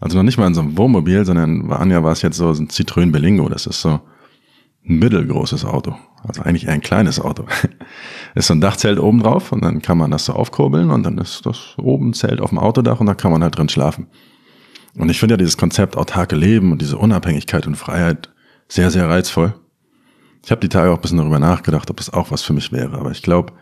Also 0.00 0.16
noch 0.16 0.24
nicht 0.24 0.38
mal 0.38 0.46
in 0.46 0.54
so 0.54 0.60
einem 0.60 0.76
Wohnmobil, 0.76 1.24
sondern 1.24 1.68
bei 1.68 1.76
Anja 1.76 2.02
war 2.02 2.12
es 2.12 2.22
jetzt 2.22 2.36
so 2.36 2.50
ein 2.50 2.68
Citroën 2.68 3.12
Belingo. 3.12 3.48
Das 3.48 3.66
ist 3.66 3.80
so 3.80 4.00
ein 4.88 4.98
mittelgroßes 4.98 5.64
Auto. 5.64 5.94
Also 6.22 6.42
eigentlich 6.42 6.66
eher 6.66 6.72
ein 6.72 6.80
kleines 6.80 7.20
Auto. 7.20 7.46
ist 8.34 8.48
so 8.48 8.54
ein 8.54 8.60
Dachzelt 8.60 8.98
oben 8.98 9.20
drauf 9.20 9.52
und 9.52 9.62
dann 9.62 9.80
kann 9.80 9.98
man 9.98 10.10
das 10.10 10.26
so 10.26 10.32
aufkurbeln 10.32 10.90
und 10.90 11.02
dann 11.02 11.18
ist 11.18 11.46
das 11.46 11.74
oben 11.78 12.12
Zelt 12.12 12.40
auf 12.40 12.50
dem 12.50 12.58
Autodach 12.58 13.00
und 13.00 13.06
da 13.06 13.14
kann 13.14 13.30
man 13.32 13.42
halt 13.42 13.56
drin 13.56 13.68
schlafen. 13.68 14.06
Und 14.96 15.08
ich 15.08 15.20
finde 15.20 15.34
ja 15.34 15.36
dieses 15.36 15.56
Konzept 15.56 15.96
autarke 15.96 16.36
Leben 16.36 16.72
und 16.72 16.82
diese 16.82 16.98
Unabhängigkeit 16.98 17.66
und 17.66 17.76
Freiheit 17.76 18.30
sehr, 18.68 18.90
sehr 18.90 19.08
reizvoll. 19.08 19.54
Ich 20.44 20.50
habe 20.50 20.60
die 20.60 20.68
Tage 20.68 20.90
auch 20.90 20.96
ein 20.96 21.00
bisschen 21.02 21.18
darüber 21.18 21.38
nachgedacht, 21.38 21.90
ob 21.90 21.96
das 21.96 22.12
auch 22.12 22.30
was 22.30 22.42
für 22.42 22.52
mich 22.52 22.72
wäre. 22.72 22.98
Aber 22.98 23.10
ich 23.10 23.22
glaube, 23.22 23.52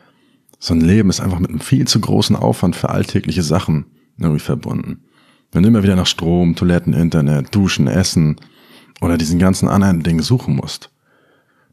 so 0.58 0.74
ein 0.74 0.80
Leben 0.80 1.10
ist 1.10 1.20
einfach 1.20 1.38
mit 1.38 1.50
einem 1.50 1.60
viel 1.60 1.86
zu 1.86 2.00
großen 2.00 2.36
Aufwand 2.36 2.76
für 2.76 2.90
alltägliche 2.90 3.42
Sachen 3.42 3.86
irgendwie 4.18 4.40
verbunden. 4.40 5.04
Wenn 5.52 5.62
du 5.62 5.68
immer 5.68 5.82
wieder 5.82 5.96
nach 5.96 6.06
Strom, 6.06 6.56
Toiletten, 6.56 6.92
Internet, 6.92 7.54
Duschen, 7.54 7.86
Essen 7.86 8.36
oder 9.00 9.16
diesen 9.16 9.38
ganzen 9.38 9.68
anderen 9.68 10.02
Dingen 10.02 10.22
suchen 10.22 10.56
musst. 10.56 10.90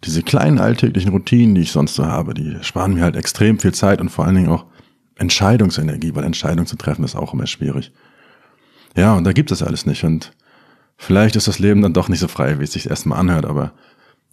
Diese 0.03 0.21
kleinen 0.21 0.59
alltäglichen 0.59 1.09
Routinen, 1.09 1.55
die 1.55 1.61
ich 1.61 1.71
sonst 1.71 1.95
so 1.95 2.05
habe, 2.05 2.33
die 2.33 2.57
sparen 2.61 2.93
mir 2.93 3.03
halt 3.03 3.15
extrem 3.15 3.59
viel 3.59 3.73
Zeit 3.73 4.01
und 4.01 4.09
vor 4.09 4.25
allen 4.25 4.35
Dingen 4.35 4.49
auch 4.49 4.65
Entscheidungsenergie, 5.15 6.13
weil 6.13 6.23
Entscheidungen 6.23 6.67
zu 6.67 6.75
treffen 6.75 7.03
ist 7.03 7.15
auch 7.15 7.33
immer 7.33 7.47
schwierig. 7.47 7.91
Ja, 8.95 9.13
und 9.15 9.23
da 9.23 9.33
gibt 9.33 9.51
es 9.51 9.63
alles 9.63 9.85
nicht 9.85 10.03
und 10.03 10.33
vielleicht 10.97 11.35
ist 11.35 11.47
das 11.47 11.59
Leben 11.59 11.81
dann 11.81 11.93
doch 11.93 12.09
nicht 12.09 12.19
so 12.19 12.27
frei, 12.27 12.59
wie 12.59 12.63
es 12.63 12.73
sich 12.73 12.89
erstmal 12.89 13.19
anhört, 13.19 13.45
aber 13.45 13.73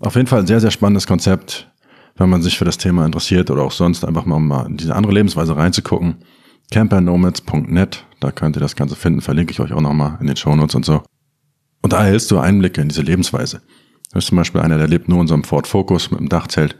auf 0.02 0.16
jeden 0.16 0.26
Fall 0.26 0.40
ein 0.40 0.46
sehr, 0.46 0.60
sehr 0.60 0.70
spannendes 0.70 1.06
Konzept, 1.06 1.70
wenn 2.16 2.28
man 2.28 2.42
sich 2.42 2.58
für 2.58 2.64
das 2.64 2.76
Thema 2.76 3.06
interessiert 3.06 3.50
oder 3.50 3.62
auch 3.62 3.72
sonst 3.72 4.04
einfach 4.04 4.26
mal, 4.26 4.38
mal 4.38 4.66
in 4.66 4.76
diese 4.76 4.94
andere 4.94 5.12
Lebensweise 5.12 5.56
reinzugucken. 5.56 6.16
campernomads.net, 6.70 8.04
da 8.20 8.32
könnt 8.32 8.56
ihr 8.56 8.60
das 8.60 8.76
Ganze 8.76 8.96
finden, 8.96 9.20
verlinke 9.20 9.52
ich 9.52 9.60
euch 9.60 9.72
auch 9.72 9.80
nochmal 9.80 10.18
in 10.20 10.26
den 10.26 10.36
Shownotes 10.36 10.74
und 10.74 10.84
so. 10.84 11.02
Und 11.82 11.92
da 11.92 11.98
erhältst 11.98 12.30
du 12.30 12.38
Einblicke 12.38 12.80
in 12.80 12.88
diese 12.88 13.02
Lebensweise. 13.02 13.62
Da 14.12 14.18
ist 14.18 14.26
zum 14.26 14.36
Beispiel 14.36 14.60
einer, 14.60 14.78
der 14.78 14.88
lebt 14.88 15.08
nur 15.08 15.20
in 15.20 15.26
so 15.26 15.34
einem 15.34 15.44
Ford 15.44 15.66
Focus 15.66 16.10
mit 16.10 16.20
einem 16.20 16.28
Dachzelt 16.28 16.76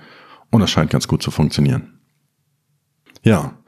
und 0.50 0.60
das 0.60 0.70
scheint 0.70 0.90
ganz 0.90 1.08
gut 1.08 1.22
zu 1.22 1.30
funktionieren. 1.30 2.00
Ja, 3.22 3.58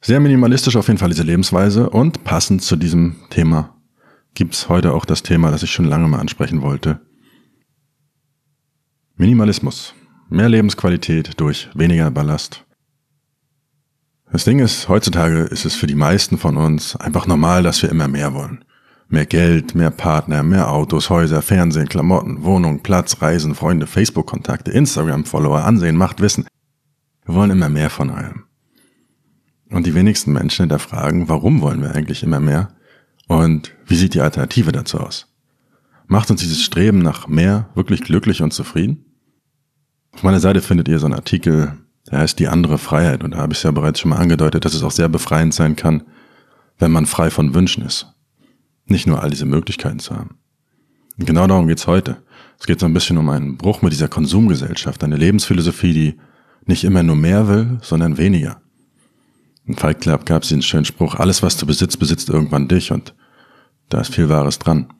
sehr 0.00 0.20
minimalistisch 0.20 0.76
auf 0.76 0.88
jeden 0.88 0.98
Fall 0.98 1.10
diese 1.10 1.22
Lebensweise 1.22 1.90
und 1.90 2.24
passend 2.24 2.62
zu 2.62 2.76
diesem 2.76 3.16
Thema 3.30 3.76
gibt's 4.34 4.68
heute 4.68 4.92
auch 4.92 5.04
das 5.04 5.22
Thema, 5.22 5.50
das 5.50 5.62
ich 5.62 5.70
schon 5.70 5.86
lange 5.86 6.08
mal 6.08 6.20
ansprechen 6.20 6.62
wollte. 6.62 7.00
Minimalismus. 9.18 9.94
Mehr 10.28 10.50
Lebensqualität 10.50 11.40
durch 11.40 11.70
weniger 11.74 12.10
Ballast. 12.10 12.66
Das 14.30 14.44
Ding 14.44 14.58
ist, 14.58 14.90
heutzutage 14.90 15.44
ist 15.44 15.64
es 15.64 15.74
für 15.74 15.86
die 15.86 15.94
meisten 15.94 16.36
von 16.36 16.58
uns 16.58 16.96
einfach 16.96 17.26
normal, 17.26 17.62
dass 17.62 17.80
wir 17.80 17.90
immer 17.90 18.08
mehr 18.08 18.34
wollen. 18.34 18.62
Mehr 19.08 19.24
Geld, 19.24 19.74
mehr 19.74 19.90
Partner, 19.90 20.42
mehr 20.42 20.70
Autos, 20.70 21.08
Häuser, 21.08 21.40
Fernsehen, 21.40 21.88
Klamotten, 21.88 22.42
Wohnung, 22.42 22.82
Platz, 22.82 23.22
Reisen, 23.22 23.54
Freunde, 23.54 23.86
Facebook-Kontakte, 23.86 24.70
Instagram-Follower, 24.72 25.64
Ansehen, 25.64 25.96
Macht, 25.96 26.20
Wissen. 26.20 26.46
Wir 27.24 27.34
wollen 27.34 27.52
immer 27.52 27.70
mehr 27.70 27.88
von 27.88 28.10
allem. 28.10 28.44
Und 29.70 29.86
die 29.86 29.94
wenigsten 29.94 30.34
Menschen 30.34 30.64
hinterfragen, 30.64 31.30
warum 31.30 31.62
wollen 31.62 31.80
wir 31.80 31.94
eigentlich 31.94 32.22
immer 32.22 32.40
mehr? 32.40 32.68
Und 33.28 33.74
wie 33.86 33.96
sieht 33.96 34.12
die 34.12 34.20
Alternative 34.20 34.72
dazu 34.72 35.00
aus? 35.00 35.35
Macht 36.08 36.30
uns 36.30 36.40
dieses 36.40 36.62
Streben 36.62 36.98
nach 37.00 37.26
mehr 37.26 37.68
wirklich 37.74 38.02
glücklich 38.02 38.42
und 38.42 38.52
zufrieden? 38.52 39.04
Auf 40.12 40.22
meiner 40.22 40.40
Seite 40.40 40.60
findet 40.62 40.88
ihr 40.88 40.98
so 40.98 41.06
einen 41.06 41.14
Artikel, 41.14 41.76
der 42.10 42.20
heißt 42.20 42.38
Die 42.38 42.48
andere 42.48 42.78
Freiheit. 42.78 43.24
Und 43.24 43.32
da 43.32 43.38
habe 43.38 43.52
ich 43.52 43.58
es 43.58 43.64
ja 43.64 43.70
bereits 43.70 44.00
schon 44.00 44.10
mal 44.10 44.18
angedeutet, 44.18 44.64
dass 44.64 44.74
es 44.74 44.82
auch 44.82 44.90
sehr 44.90 45.08
befreiend 45.08 45.52
sein 45.52 45.76
kann, 45.76 46.04
wenn 46.78 46.92
man 46.92 47.06
frei 47.06 47.30
von 47.30 47.54
Wünschen 47.54 47.84
ist. 47.84 48.06
Nicht 48.86 49.06
nur 49.06 49.22
all 49.22 49.30
diese 49.30 49.46
Möglichkeiten 49.46 49.98
zu 49.98 50.14
haben. 50.14 50.38
Und 51.18 51.26
genau 51.26 51.46
darum 51.46 51.66
geht's 51.66 51.86
heute. 51.86 52.18
Es 52.58 52.66
geht 52.66 52.80
so 52.80 52.86
ein 52.86 52.94
bisschen 52.94 53.18
um 53.18 53.28
einen 53.28 53.56
Bruch 53.56 53.82
mit 53.82 53.92
dieser 53.92 54.08
Konsumgesellschaft, 54.08 55.02
eine 55.02 55.16
Lebensphilosophie, 55.16 55.92
die 55.92 56.20
nicht 56.66 56.84
immer 56.84 57.02
nur 57.02 57.16
mehr 57.16 57.48
will, 57.48 57.78
sondern 57.82 58.16
weniger. 58.16 58.60
In 59.66 59.74
Fight 59.74 60.00
Club 60.00 60.26
gab 60.26 60.44
es 60.44 60.50
den 60.50 60.62
schönen 60.62 60.84
Spruch, 60.84 61.16
alles 61.16 61.42
was 61.42 61.56
du 61.56 61.66
besitzt, 61.66 61.98
besitzt 61.98 62.28
irgendwann 62.28 62.68
dich 62.68 62.92
und 62.92 63.14
da 63.88 64.00
ist 64.00 64.14
viel 64.14 64.28
Wahres 64.28 64.58
dran. 64.58 64.92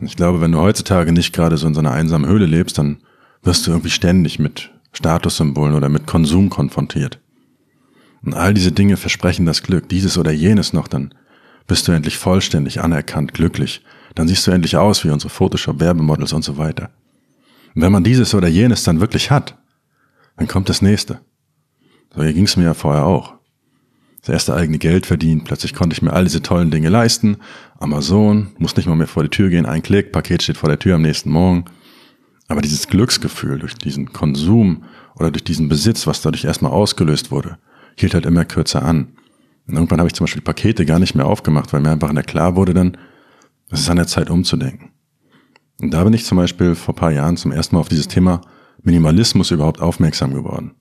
Ich 0.00 0.16
glaube, 0.16 0.40
wenn 0.40 0.52
du 0.52 0.58
heutzutage 0.58 1.12
nicht 1.12 1.32
gerade 1.32 1.56
so 1.56 1.66
in 1.66 1.74
so 1.74 1.80
einer 1.80 1.92
einsamen 1.92 2.28
Höhle 2.28 2.46
lebst, 2.46 2.78
dann 2.78 2.98
wirst 3.42 3.66
du 3.66 3.70
irgendwie 3.70 3.90
ständig 3.90 4.38
mit 4.38 4.72
Statussymbolen 4.92 5.74
oder 5.74 5.88
mit 5.88 6.06
Konsum 6.06 6.50
konfrontiert. 6.50 7.20
Und 8.22 8.34
all 8.34 8.54
diese 8.54 8.72
Dinge 8.72 8.96
versprechen 8.96 9.46
das 9.46 9.62
Glück, 9.62 9.88
dieses 9.88 10.18
oder 10.18 10.32
jenes 10.32 10.72
noch, 10.72 10.88
dann 10.88 11.14
bist 11.66 11.86
du 11.86 11.92
endlich 11.92 12.18
vollständig 12.18 12.80
anerkannt, 12.80 13.34
glücklich. 13.34 13.82
Dann 14.14 14.28
siehst 14.28 14.46
du 14.46 14.50
endlich 14.50 14.76
aus 14.76 15.04
wie 15.04 15.10
unsere 15.10 15.30
Photoshop-Werbemodels 15.30 16.32
und 16.32 16.42
so 16.42 16.56
weiter. 16.56 16.90
Und 17.74 17.82
wenn 17.82 17.92
man 17.92 18.04
dieses 18.04 18.34
oder 18.34 18.48
jenes 18.48 18.84
dann 18.84 19.00
wirklich 19.00 19.30
hat, 19.30 19.58
dann 20.36 20.48
kommt 20.48 20.68
das 20.68 20.82
nächste. 20.82 21.20
So 22.14 22.22
hier 22.22 22.32
ging 22.32 22.44
es 22.44 22.56
mir 22.56 22.64
ja 22.64 22.74
vorher 22.74 23.06
auch. 23.06 23.34
Das 24.24 24.32
erste 24.32 24.54
eigene 24.54 24.78
Geld 24.78 25.04
verdient, 25.04 25.44
plötzlich 25.44 25.74
konnte 25.74 25.92
ich 25.92 26.00
mir 26.00 26.14
all 26.14 26.24
diese 26.24 26.40
tollen 26.40 26.70
Dinge 26.70 26.88
leisten. 26.88 27.36
Amazon, 27.78 28.52
muss 28.56 28.74
nicht 28.74 28.86
mal 28.86 28.96
mehr 28.96 29.06
vor 29.06 29.22
die 29.22 29.28
Tür 29.28 29.50
gehen, 29.50 29.66
ein 29.66 29.82
Klick, 29.82 30.12
Paket 30.12 30.42
steht 30.42 30.56
vor 30.56 30.70
der 30.70 30.78
Tür 30.78 30.94
am 30.94 31.02
nächsten 31.02 31.30
Morgen. 31.30 31.66
Aber 32.48 32.62
dieses 32.62 32.88
Glücksgefühl 32.88 33.58
durch 33.58 33.74
diesen 33.74 34.14
Konsum 34.14 34.84
oder 35.16 35.30
durch 35.30 35.44
diesen 35.44 35.68
Besitz, 35.68 36.06
was 36.06 36.22
dadurch 36.22 36.46
erstmal 36.46 36.72
ausgelöst 36.72 37.30
wurde, 37.30 37.58
hielt 37.96 38.14
halt 38.14 38.24
immer 38.24 38.46
kürzer 38.46 38.82
an. 38.82 39.12
Und 39.66 39.74
irgendwann 39.74 39.98
habe 39.98 40.08
ich 40.08 40.14
zum 40.14 40.24
Beispiel 40.24 40.42
Pakete 40.42 40.86
gar 40.86 40.98
nicht 40.98 41.14
mehr 41.14 41.26
aufgemacht, 41.26 41.74
weil 41.74 41.82
mir 41.82 41.90
einfach 41.90 42.12
nicht 42.12 42.26
klar 42.26 42.56
wurde 42.56 42.72
dann, 42.72 42.96
es 43.68 43.80
ist 43.80 43.90
an 43.90 43.98
der 43.98 44.06
Zeit 44.06 44.30
umzudenken. 44.30 44.92
Und 45.82 45.92
da 45.92 46.02
bin 46.02 46.14
ich 46.14 46.24
zum 46.24 46.38
Beispiel 46.38 46.74
vor 46.74 46.94
paar 46.94 47.12
Jahren 47.12 47.36
zum 47.36 47.52
ersten 47.52 47.76
Mal 47.76 47.80
auf 47.80 47.88
dieses 47.90 48.08
Thema 48.08 48.40
Minimalismus 48.82 49.50
überhaupt 49.50 49.82
aufmerksam 49.82 50.32
geworden. 50.32 50.76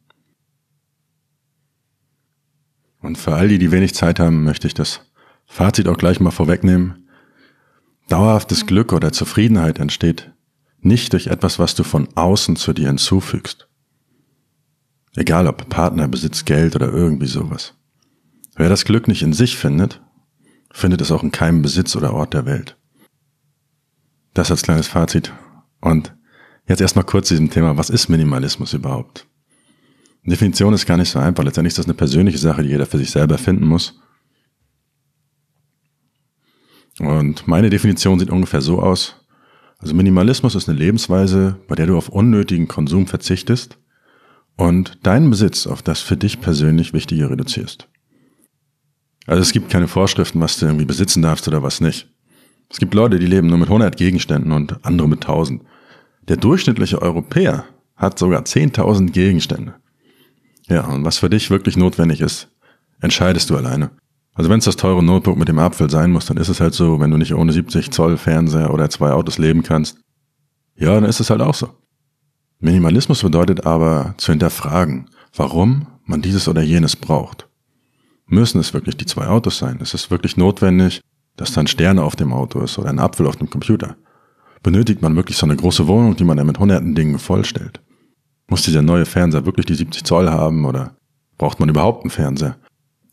Und 3.03 3.17
für 3.17 3.35
all 3.35 3.49
die, 3.49 3.59
die 3.59 3.71
wenig 3.71 3.93
Zeit 3.93 4.19
haben, 4.19 4.43
möchte 4.43 4.65
ich 4.65 4.73
das 4.73 5.01
Fazit 5.45 5.87
auch 5.87 5.97
gleich 5.97 6.19
mal 6.19 6.31
vorwegnehmen. 6.31 7.09
Dauerhaftes 8.07 8.65
Glück 8.65 8.93
oder 8.93 9.11
Zufriedenheit 9.11 9.77
entsteht 9.77 10.31
nicht 10.79 11.13
durch 11.13 11.27
etwas, 11.27 11.59
was 11.59 11.75
du 11.75 11.83
von 11.83 12.09
außen 12.15 12.55
zu 12.55 12.73
dir 12.73 12.87
hinzufügst. 12.87 13.67
Egal 15.15 15.47
ob 15.47 15.69
Partner, 15.69 16.07
Besitz, 16.07 16.45
Geld 16.45 16.75
oder 16.75 16.91
irgendwie 16.91 17.27
sowas. 17.27 17.75
Wer 18.55 18.69
das 18.69 18.85
Glück 18.85 19.07
nicht 19.07 19.21
in 19.21 19.33
sich 19.33 19.57
findet, 19.57 20.01
findet 20.71 21.01
es 21.01 21.11
auch 21.11 21.23
in 21.23 21.31
keinem 21.31 21.61
Besitz 21.61 21.95
oder 21.95 22.13
Ort 22.13 22.33
der 22.33 22.45
Welt. 22.45 22.77
Das 24.33 24.49
als 24.49 24.63
kleines 24.63 24.87
Fazit. 24.87 25.31
Und 25.79 26.15
jetzt 26.67 26.81
erstmal 26.81 27.05
kurz 27.05 27.27
zu 27.27 27.35
diesem 27.35 27.49
Thema, 27.49 27.77
was 27.77 27.89
ist 27.89 28.09
Minimalismus 28.09 28.73
überhaupt? 28.73 29.27
Definition 30.31 30.73
ist 30.73 30.85
gar 30.85 30.97
nicht 30.97 31.09
so 31.09 31.19
einfach. 31.19 31.43
Letztendlich 31.43 31.71
ist 31.71 31.79
das 31.79 31.85
eine 31.85 31.93
persönliche 31.93 32.37
Sache, 32.37 32.63
die 32.63 32.69
jeder 32.69 32.85
für 32.85 32.97
sich 32.97 33.11
selber 33.11 33.37
finden 33.37 33.65
muss. 33.65 33.99
Und 36.99 37.47
meine 37.47 37.69
Definition 37.69 38.19
sieht 38.19 38.29
ungefähr 38.29 38.61
so 38.61 38.79
aus. 38.79 39.15
Also 39.79 39.95
Minimalismus 39.95 40.55
ist 40.55 40.69
eine 40.69 40.77
Lebensweise, 40.77 41.59
bei 41.67 41.75
der 41.75 41.87
du 41.87 41.97
auf 41.97 42.09
unnötigen 42.09 42.67
Konsum 42.67 43.07
verzichtest 43.07 43.77
und 44.55 45.05
deinen 45.05 45.29
Besitz 45.29 45.67
auf 45.67 45.81
das 45.81 45.99
für 45.99 46.15
dich 46.15 46.39
persönlich 46.39 46.93
Wichtige 46.93 47.29
reduzierst. 47.29 47.89
Also 49.25 49.41
es 49.41 49.51
gibt 49.51 49.69
keine 49.69 49.87
Vorschriften, 49.87 50.39
was 50.39 50.57
du 50.57 50.67
irgendwie 50.67 50.85
besitzen 50.85 51.21
darfst 51.21 51.47
oder 51.47 51.63
was 51.63 51.81
nicht. 51.81 52.09
Es 52.69 52.79
gibt 52.79 52.93
Leute, 52.93 53.19
die 53.19 53.25
leben 53.25 53.47
nur 53.47 53.57
mit 53.57 53.67
100 53.67 53.97
Gegenständen 53.97 54.51
und 54.51 54.85
andere 54.85 55.07
mit 55.07 55.23
1000. 55.23 55.63
Der 56.27 56.37
durchschnittliche 56.37 57.01
Europäer 57.01 57.65
hat 57.95 58.17
sogar 58.17 58.43
10.000 58.43 59.11
Gegenstände. 59.11 59.75
Ja, 60.73 60.87
und 60.87 61.05
was 61.05 61.19
für 61.19 61.29
dich 61.29 61.51
wirklich 61.51 61.77
notwendig 61.77 62.19
ist, 62.19 62.49
entscheidest 62.99 63.47
du 63.51 63.55
alleine. 63.55 63.91
Also 64.33 64.49
wenn 64.49 64.57
es 64.57 64.65
das 64.65 64.75
teure 64.75 65.03
Notebook 65.03 65.37
mit 65.37 65.47
dem 65.47 65.59
Apfel 65.59 65.87
sein 65.87 66.09
muss, 66.09 66.25
dann 66.25 66.37
ist 66.37 66.49
es 66.49 66.59
halt 66.59 66.73
so, 66.73 66.99
wenn 66.99 67.11
du 67.11 67.17
nicht 67.17 67.35
ohne 67.35 67.53
70 67.53 67.91
Zoll 67.91 68.17
Fernseher 68.17 68.73
oder 68.73 68.89
zwei 68.89 69.11
Autos 69.11 69.37
leben 69.37 69.61
kannst. 69.61 69.99
Ja, 70.75 70.95
dann 70.95 71.03
ist 71.03 71.19
es 71.19 71.29
halt 71.29 71.41
auch 71.41 71.53
so. 71.53 71.69
Minimalismus 72.59 73.21
bedeutet 73.21 73.67
aber 73.67 74.15
zu 74.17 74.31
hinterfragen, 74.31 75.11
warum 75.35 75.85
man 76.05 76.23
dieses 76.23 76.47
oder 76.47 76.63
jenes 76.63 76.95
braucht. 76.95 77.47
Müssen 78.25 78.59
es 78.59 78.73
wirklich 78.73 78.97
die 78.97 79.05
zwei 79.05 79.27
Autos 79.27 79.59
sein? 79.59 79.77
Ist 79.79 79.93
es 79.93 80.09
wirklich 80.09 80.37
notwendig, 80.37 81.01
dass 81.35 81.53
dann 81.53 81.67
Sterne 81.67 82.01
auf 82.01 82.15
dem 82.15 82.33
Auto 82.33 82.61
ist 82.61 82.79
oder 82.79 82.89
ein 82.89 82.97
Apfel 82.97 83.27
auf 83.27 83.35
dem 83.35 83.51
Computer? 83.51 83.95
Benötigt 84.63 85.03
man 85.03 85.15
wirklich 85.15 85.37
so 85.37 85.45
eine 85.45 85.55
große 85.55 85.85
Wohnung, 85.85 86.15
die 86.15 86.23
man 86.23 86.37
dann 86.37 86.47
mit 86.47 86.57
hunderten 86.57 86.95
Dingen 86.95 87.19
vollstellt? 87.19 87.82
Muss 88.53 88.61
dieser 88.61 88.83
neue 88.83 89.07
Fernseher 89.07 89.47
wirklich 89.47 89.65
die 89.65 89.73
70 89.73 90.03
Zoll 90.03 90.29
haben 90.29 90.65
oder 90.65 90.95
braucht 91.39 91.59
man 91.59 91.69
überhaupt 91.69 92.03
einen 92.03 92.11
Fernseher? 92.11 92.55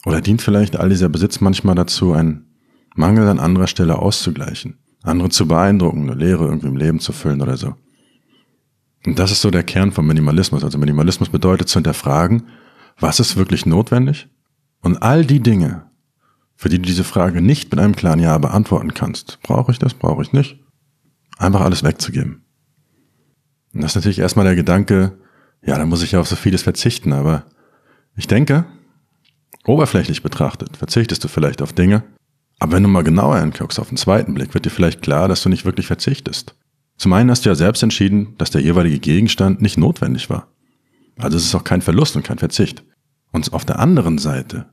Oder 0.05 0.21
dient 0.21 0.43
vielleicht 0.43 0.77
all 0.77 0.91
dieser 0.91 1.09
Besitz 1.09 1.41
manchmal 1.41 1.75
dazu, 1.75 2.13
einen 2.13 2.45
Mangel 2.95 3.27
an 3.27 3.39
anderer 3.39 3.67
Stelle 3.67 4.01
auszugleichen, 4.01 4.77
andere 5.03 5.31
zu 5.31 5.49
beeindrucken, 5.49 6.03
eine 6.03 6.21
Leere 6.21 6.45
irgendwie 6.45 6.67
im 6.67 6.77
Leben 6.77 7.01
zu 7.01 7.13
füllen 7.13 7.41
oder 7.41 7.57
so? 7.57 7.75
Und 9.07 9.19
das 9.19 9.31
ist 9.31 9.41
so 9.41 9.51
der 9.51 9.63
Kern 9.63 9.93
von 9.93 10.07
Minimalismus. 10.07 10.63
Also 10.63 10.77
Minimalismus 10.77 11.31
bedeutet 11.31 11.71
zu 11.71 11.79
hinterfragen, 11.79 12.43
was 12.99 13.19
ist 13.19 13.39
wirklich 13.39 13.65
notwendig? 13.65 14.29
Und 14.83 15.03
all 15.03 15.25
die 15.25 15.41
Dinge, 15.41 15.87
für 16.55 16.69
die 16.69 16.77
du 16.77 16.85
diese 16.85 17.03
Frage 17.03 17.41
nicht 17.41 17.71
mit 17.71 17.81
einem 17.81 17.97
klaren 17.97 18.21
Ja 18.21 18.37
beantworten 18.37 18.93
kannst, 18.93 19.39
brauche 19.41 19.73
ich 19.73 19.79
das, 19.79 19.95
brauche 19.95 20.21
ich 20.21 20.35
nicht, 20.35 20.61
einfach 21.39 21.63
alles 21.63 21.83
wegzugeben. 21.83 22.45
Und 23.73 23.83
das 23.83 23.93
ist 23.93 23.97
natürlich 23.97 24.19
erstmal 24.19 24.45
der 24.45 24.55
Gedanke, 24.55 25.17
ja, 25.63 25.79
dann 25.79 25.89
muss 25.89 26.03
ich 26.03 26.13
ja 26.13 26.21
auf 26.21 26.29
so 26.29 26.37
vieles 26.37 26.63
verzichten, 26.63 27.13
aber 27.13 27.45
ich 28.17 28.27
denke, 28.27 28.67
oberflächlich 29.67 30.23
betrachtet, 30.23 30.77
verzichtest 30.77 31.23
du 31.23 31.29
vielleicht 31.29 31.63
auf 31.63 31.73
Dinge, 31.73 32.03
aber 32.59 32.73
wenn 32.73 32.83
du 32.83 32.89
mal 32.89 33.03
genauer 33.03 33.39
hinguckst 33.39 33.81
auf 33.81 33.89
den 33.89 33.97
zweiten 33.97 34.35
Blick, 34.35 34.55
wird 34.55 34.67
dir 34.67 34.71
vielleicht 34.71 35.03
klar, 35.03 35.29
dass 35.29 35.43
du 35.43 35.49
nicht 35.49 35.65
wirklich 35.65 35.87
verzichtest. 35.87 36.55
Zum 36.97 37.15
einen 37.15 37.31
hast 37.31 37.45
du 37.45 37.49
ja 37.49 37.55
selbst 37.55 37.83
entschieden, 37.83 38.35
dass 38.37 38.51
der 38.51 38.61
jeweilige 38.61 38.99
Gegenstand 38.99 39.63
nicht 39.63 39.79
notwendig 39.79 40.29
war. 40.29 40.49
Also 41.17 41.39
es 41.39 41.45
ist 41.45 41.55
auch 41.55 41.65
kein 41.65 41.81
Verlust 41.81 42.17
und 42.17 42.23
kein 42.23 42.39
Verzicht. 42.39 42.85
Und 43.33 43.53
auf 43.55 43.65
der 43.65 43.79
anderen 43.79 44.19
Seite, 44.19 44.67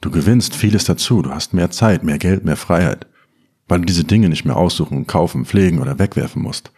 du 0.00 0.10
gewinnst 0.10 0.56
vieles 0.56 0.84
dazu, 0.84 1.22
du 1.22 1.30
hast 1.30 1.54
mehr 1.54 1.70
Zeit, 1.70 2.02
mehr 2.02 2.18
Geld, 2.18 2.44
mehr 2.44 2.56
Freiheit, 2.56 3.06
weil 3.68 3.80
du 3.80 3.86
diese 3.86 4.04
Dinge 4.04 4.28
nicht 4.28 4.44
mehr 4.44 4.56
aussuchen, 4.56 5.06
kaufen, 5.06 5.44
pflegen 5.44 5.78
oder 5.78 6.00
wegwerfen 6.00 6.42
musst. 6.42 6.72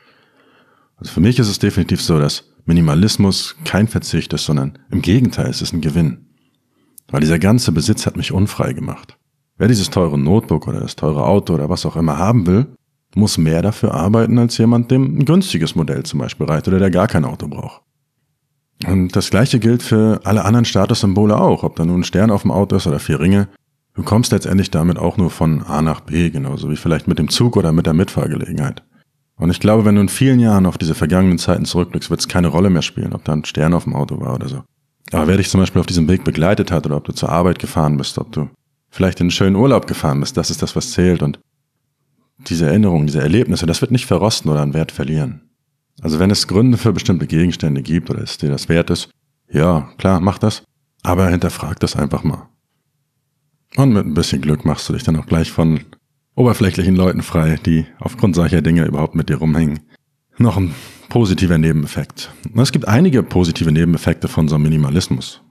Also 0.96 1.12
für 1.12 1.20
mich 1.20 1.38
ist 1.38 1.48
es 1.48 1.58
definitiv 1.58 2.02
so, 2.02 2.18
dass 2.18 2.44
Minimalismus 2.70 3.56
kein 3.64 3.88
Verzicht 3.88 4.32
ist, 4.32 4.44
sondern 4.44 4.78
im 4.92 5.02
Gegenteil, 5.02 5.50
es 5.50 5.60
ist 5.60 5.72
ein 5.72 5.80
Gewinn. 5.80 6.26
Weil 7.08 7.20
dieser 7.20 7.40
ganze 7.40 7.72
Besitz 7.72 8.06
hat 8.06 8.16
mich 8.16 8.30
unfrei 8.30 8.72
gemacht. 8.72 9.18
Wer 9.58 9.66
dieses 9.66 9.90
teure 9.90 10.16
Notebook 10.16 10.68
oder 10.68 10.78
das 10.78 10.94
teure 10.94 11.26
Auto 11.26 11.52
oder 11.54 11.68
was 11.68 11.84
auch 11.84 11.96
immer 11.96 12.16
haben 12.16 12.46
will, 12.46 12.68
muss 13.16 13.38
mehr 13.38 13.60
dafür 13.60 13.92
arbeiten 13.92 14.38
als 14.38 14.56
jemand, 14.56 14.92
dem 14.92 15.18
ein 15.18 15.24
günstiges 15.24 15.74
Modell 15.74 16.04
zum 16.04 16.20
Beispiel 16.20 16.46
reicht 16.46 16.68
oder 16.68 16.78
der 16.78 16.92
gar 16.92 17.08
kein 17.08 17.24
Auto 17.24 17.48
braucht. 17.48 17.82
Und 18.86 19.16
das 19.16 19.30
gleiche 19.30 19.58
gilt 19.58 19.82
für 19.82 20.20
alle 20.22 20.44
anderen 20.44 20.64
Statussymbole 20.64 21.36
auch, 21.36 21.64
ob 21.64 21.74
da 21.74 21.84
nun 21.84 22.00
ein 22.00 22.04
Stern 22.04 22.30
auf 22.30 22.42
dem 22.42 22.52
Auto 22.52 22.76
ist 22.76 22.86
oder 22.86 23.00
vier 23.00 23.18
Ringe. 23.18 23.48
Du 23.94 24.04
kommst 24.04 24.30
letztendlich 24.30 24.70
damit 24.70 24.96
auch 24.96 25.16
nur 25.16 25.30
von 25.30 25.64
A 25.64 25.82
nach 25.82 26.02
B, 26.02 26.30
genauso 26.30 26.70
wie 26.70 26.76
vielleicht 26.76 27.08
mit 27.08 27.18
dem 27.18 27.30
Zug 27.30 27.56
oder 27.56 27.72
mit 27.72 27.86
der 27.86 27.94
Mitfahrgelegenheit. 27.94 28.84
Und 29.40 29.50
ich 29.50 29.58
glaube, 29.58 29.86
wenn 29.86 29.94
du 29.94 30.02
in 30.02 30.08
vielen 30.10 30.38
Jahren 30.38 30.66
auf 30.66 30.76
diese 30.76 30.94
vergangenen 30.94 31.38
Zeiten 31.38 31.64
zurückblickst, 31.64 32.10
wird 32.10 32.20
es 32.20 32.28
keine 32.28 32.48
Rolle 32.48 32.68
mehr 32.68 32.82
spielen, 32.82 33.14
ob 33.14 33.24
da 33.24 33.32
ein 33.32 33.44
Stern 33.46 33.72
auf 33.72 33.84
dem 33.84 33.96
Auto 33.96 34.20
war 34.20 34.34
oder 34.34 34.48
so. 34.48 34.62
Aber 35.12 35.26
wer 35.26 35.38
dich 35.38 35.48
zum 35.48 35.60
Beispiel 35.60 35.80
auf 35.80 35.86
diesem 35.86 36.08
Weg 36.08 36.24
begleitet 36.24 36.70
hat 36.70 36.84
oder 36.84 36.96
ob 36.96 37.04
du 37.04 37.12
zur 37.12 37.30
Arbeit 37.30 37.58
gefahren 37.58 37.96
bist, 37.96 38.18
ob 38.18 38.30
du 38.32 38.50
vielleicht 38.90 39.18
in 39.18 39.24
einen 39.24 39.30
schönen 39.30 39.56
Urlaub 39.56 39.86
gefahren 39.86 40.20
bist, 40.20 40.36
das 40.36 40.50
ist 40.50 40.62
das, 40.62 40.76
was 40.76 40.92
zählt. 40.92 41.22
Und 41.22 41.40
diese 42.48 42.66
Erinnerungen, 42.66 43.06
diese 43.06 43.22
Erlebnisse, 43.22 43.64
das 43.64 43.80
wird 43.80 43.90
nicht 43.90 44.06
verrosten 44.06 44.50
oder 44.50 44.60
an 44.60 44.74
Wert 44.74 44.92
verlieren. 44.92 45.40
Also 46.02 46.18
wenn 46.18 46.30
es 46.30 46.46
Gründe 46.46 46.76
für 46.76 46.92
bestimmte 46.92 47.26
Gegenstände 47.26 47.82
gibt 47.82 48.10
oder 48.10 48.22
es 48.22 48.36
dir 48.36 48.50
das 48.50 48.68
wert 48.68 48.90
ist, 48.90 49.10
ja, 49.50 49.88
klar, 49.96 50.20
mach 50.20 50.38
das, 50.38 50.62
aber 51.02 51.28
hinterfrag 51.28 51.80
das 51.80 51.96
einfach 51.96 52.24
mal. 52.24 52.48
Und 53.76 53.92
mit 53.92 54.04
ein 54.04 54.14
bisschen 54.14 54.42
Glück 54.42 54.64
machst 54.64 54.88
du 54.88 54.92
dich 54.92 55.02
dann 55.02 55.16
auch 55.16 55.26
gleich 55.26 55.50
von 55.50 55.80
oberflächlichen 56.34 56.96
Leuten 56.96 57.22
frei, 57.22 57.58
die 57.64 57.86
aufgrund 57.98 58.34
solcher 58.34 58.62
Dinge 58.62 58.86
überhaupt 58.86 59.14
mit 59.14 59.28
dir 59.28 59.36
rumhängen. 59.36 59.80
Noch 60.38 60.56
ein 60.56 60.74
positiver 61.08 61.58
Nebeneffekt. 61.58 62.32
Es 62.56 62.72
gibt 62.72 62.88
einige 62.88 63.22
positive 63.22 63.72
Nebeneffekte 63.72 64.28
von 64.28 64.48
so 64.48 64.54
einem 64.54 64.64
Minimalismus. 64.64 65.42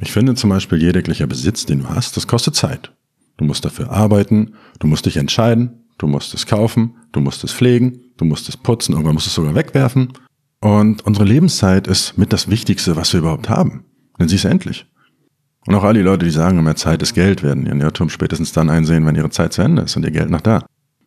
Ich 0.00 0.12
finde 0.12 0.34
zum 0.34 0.50
Beispiel 0.50 0.82
jeglicher 0.82 1.26
Besitz, 1.26 1.66
den 1.66 1.80
du 1.80 1.88
hast, 1.88 2.16
das 2.16 2.26
kostet 2.26 2.54
Zeit. 2.54 2.92
Du 3.36 3.44
musst 3.44 3.64
dafür 3.64 3.90
arbeiten, 3.90 4.54
du 4.78 4.86
musst 4.86 5.06
dich 5.06 5.16
entscheiden, 5.16 5.84
du 5.98 6.06
musst 6.06 6.34
es 6.34 6.46
kaufen, 6.46 6.96
du 7.12 7.20
musst 7.20 7.44
es 7.44 7.52
pflegen, 7.52 8.00
du 8.16 8.24
musst 8.24 8.48
es 8.48 8.56
putzen, 8.56 8.92
irgendwann 8.92 9.14
musst 9.14 9.26
du 9.26 9.30
es 9.30 9.34
sogar 9.34 9.54
wegwerfen. 9.54 10.12
Und 10.60 11.06
unsere 11.06 11.26
Lebenszeit 11.26 11.86
ist 11.86 12.16
mit 12.16 12.32
das 12.32 12.48
Wichtigste, 12.48 12.96
was 12.96 13.12
wir 13.12 13.20
überhaupt 13.20 13.48
haben. 13.48 13.84
Denn 14.18 14.28
sie 14.28 14.36
ist 14.36 14.44
endlich. 14.44 14.86
Und 15.66 15.74
auch 15.74 15.84
all 15.84 15.94
die 15.94 16.00
Leute, 16.00 16.24
die 16.24 16.30
sagen, 16.30 16.62
mehr 16.62 16.76
Zeit 16.76 17.02
ist 17.02 17.14
Geld, 17.14 17.42
werden 17.42 17.66
ihren 17.66 17.80
Irrtum 17.80 18.08
spätestens 18.08 18.52
dann 18.52 18.70
einsehen, 18.70 19.04
wenn 19.04 19.16
ihre 19.16 19.30
Zeit 19.30 19.52
zu 19.52 19.62
Ende 19.62 19.82
ist 19.82 19.96
und 19.96 20.04
ihr 20.04 20.12
Geld 20.12 20.30
noch 20.30 20.40
da. 20.40 20.64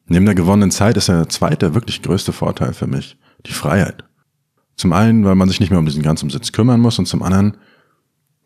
Neben 0.07 0.25
der 0.25 0.35
gewonnenen 0.35 0.71
Zeit 0.71 0.97
ist 0.97 1.07
der 1.07 1.29
zweite, 1.29 1.73
wirklich 1.75 2.01
größte 2.01 2.33
Vorteil 2.33 2.73
für 2.73 2.87
mich 2.87 3.17
die 3.45 3.53
Freiheit. 3.53 4.03
Zum 4.75 4.91
einen, 4.91 5.23
weil 5.23 5.35
man 5.35 5.47
sich 5.47 5.59
nicht 5.59 5.69
mehr 5.69 5.79
um 5.79 5.85
diesen 5.85 6.03
ganzen 6.03 6.29
Sitz 6.29 6.51
kümmern 6.51 6.81
muss 6.81 6.99
und 6.99 7.05
zum 7.05 7.23
anderen 7.23 7.57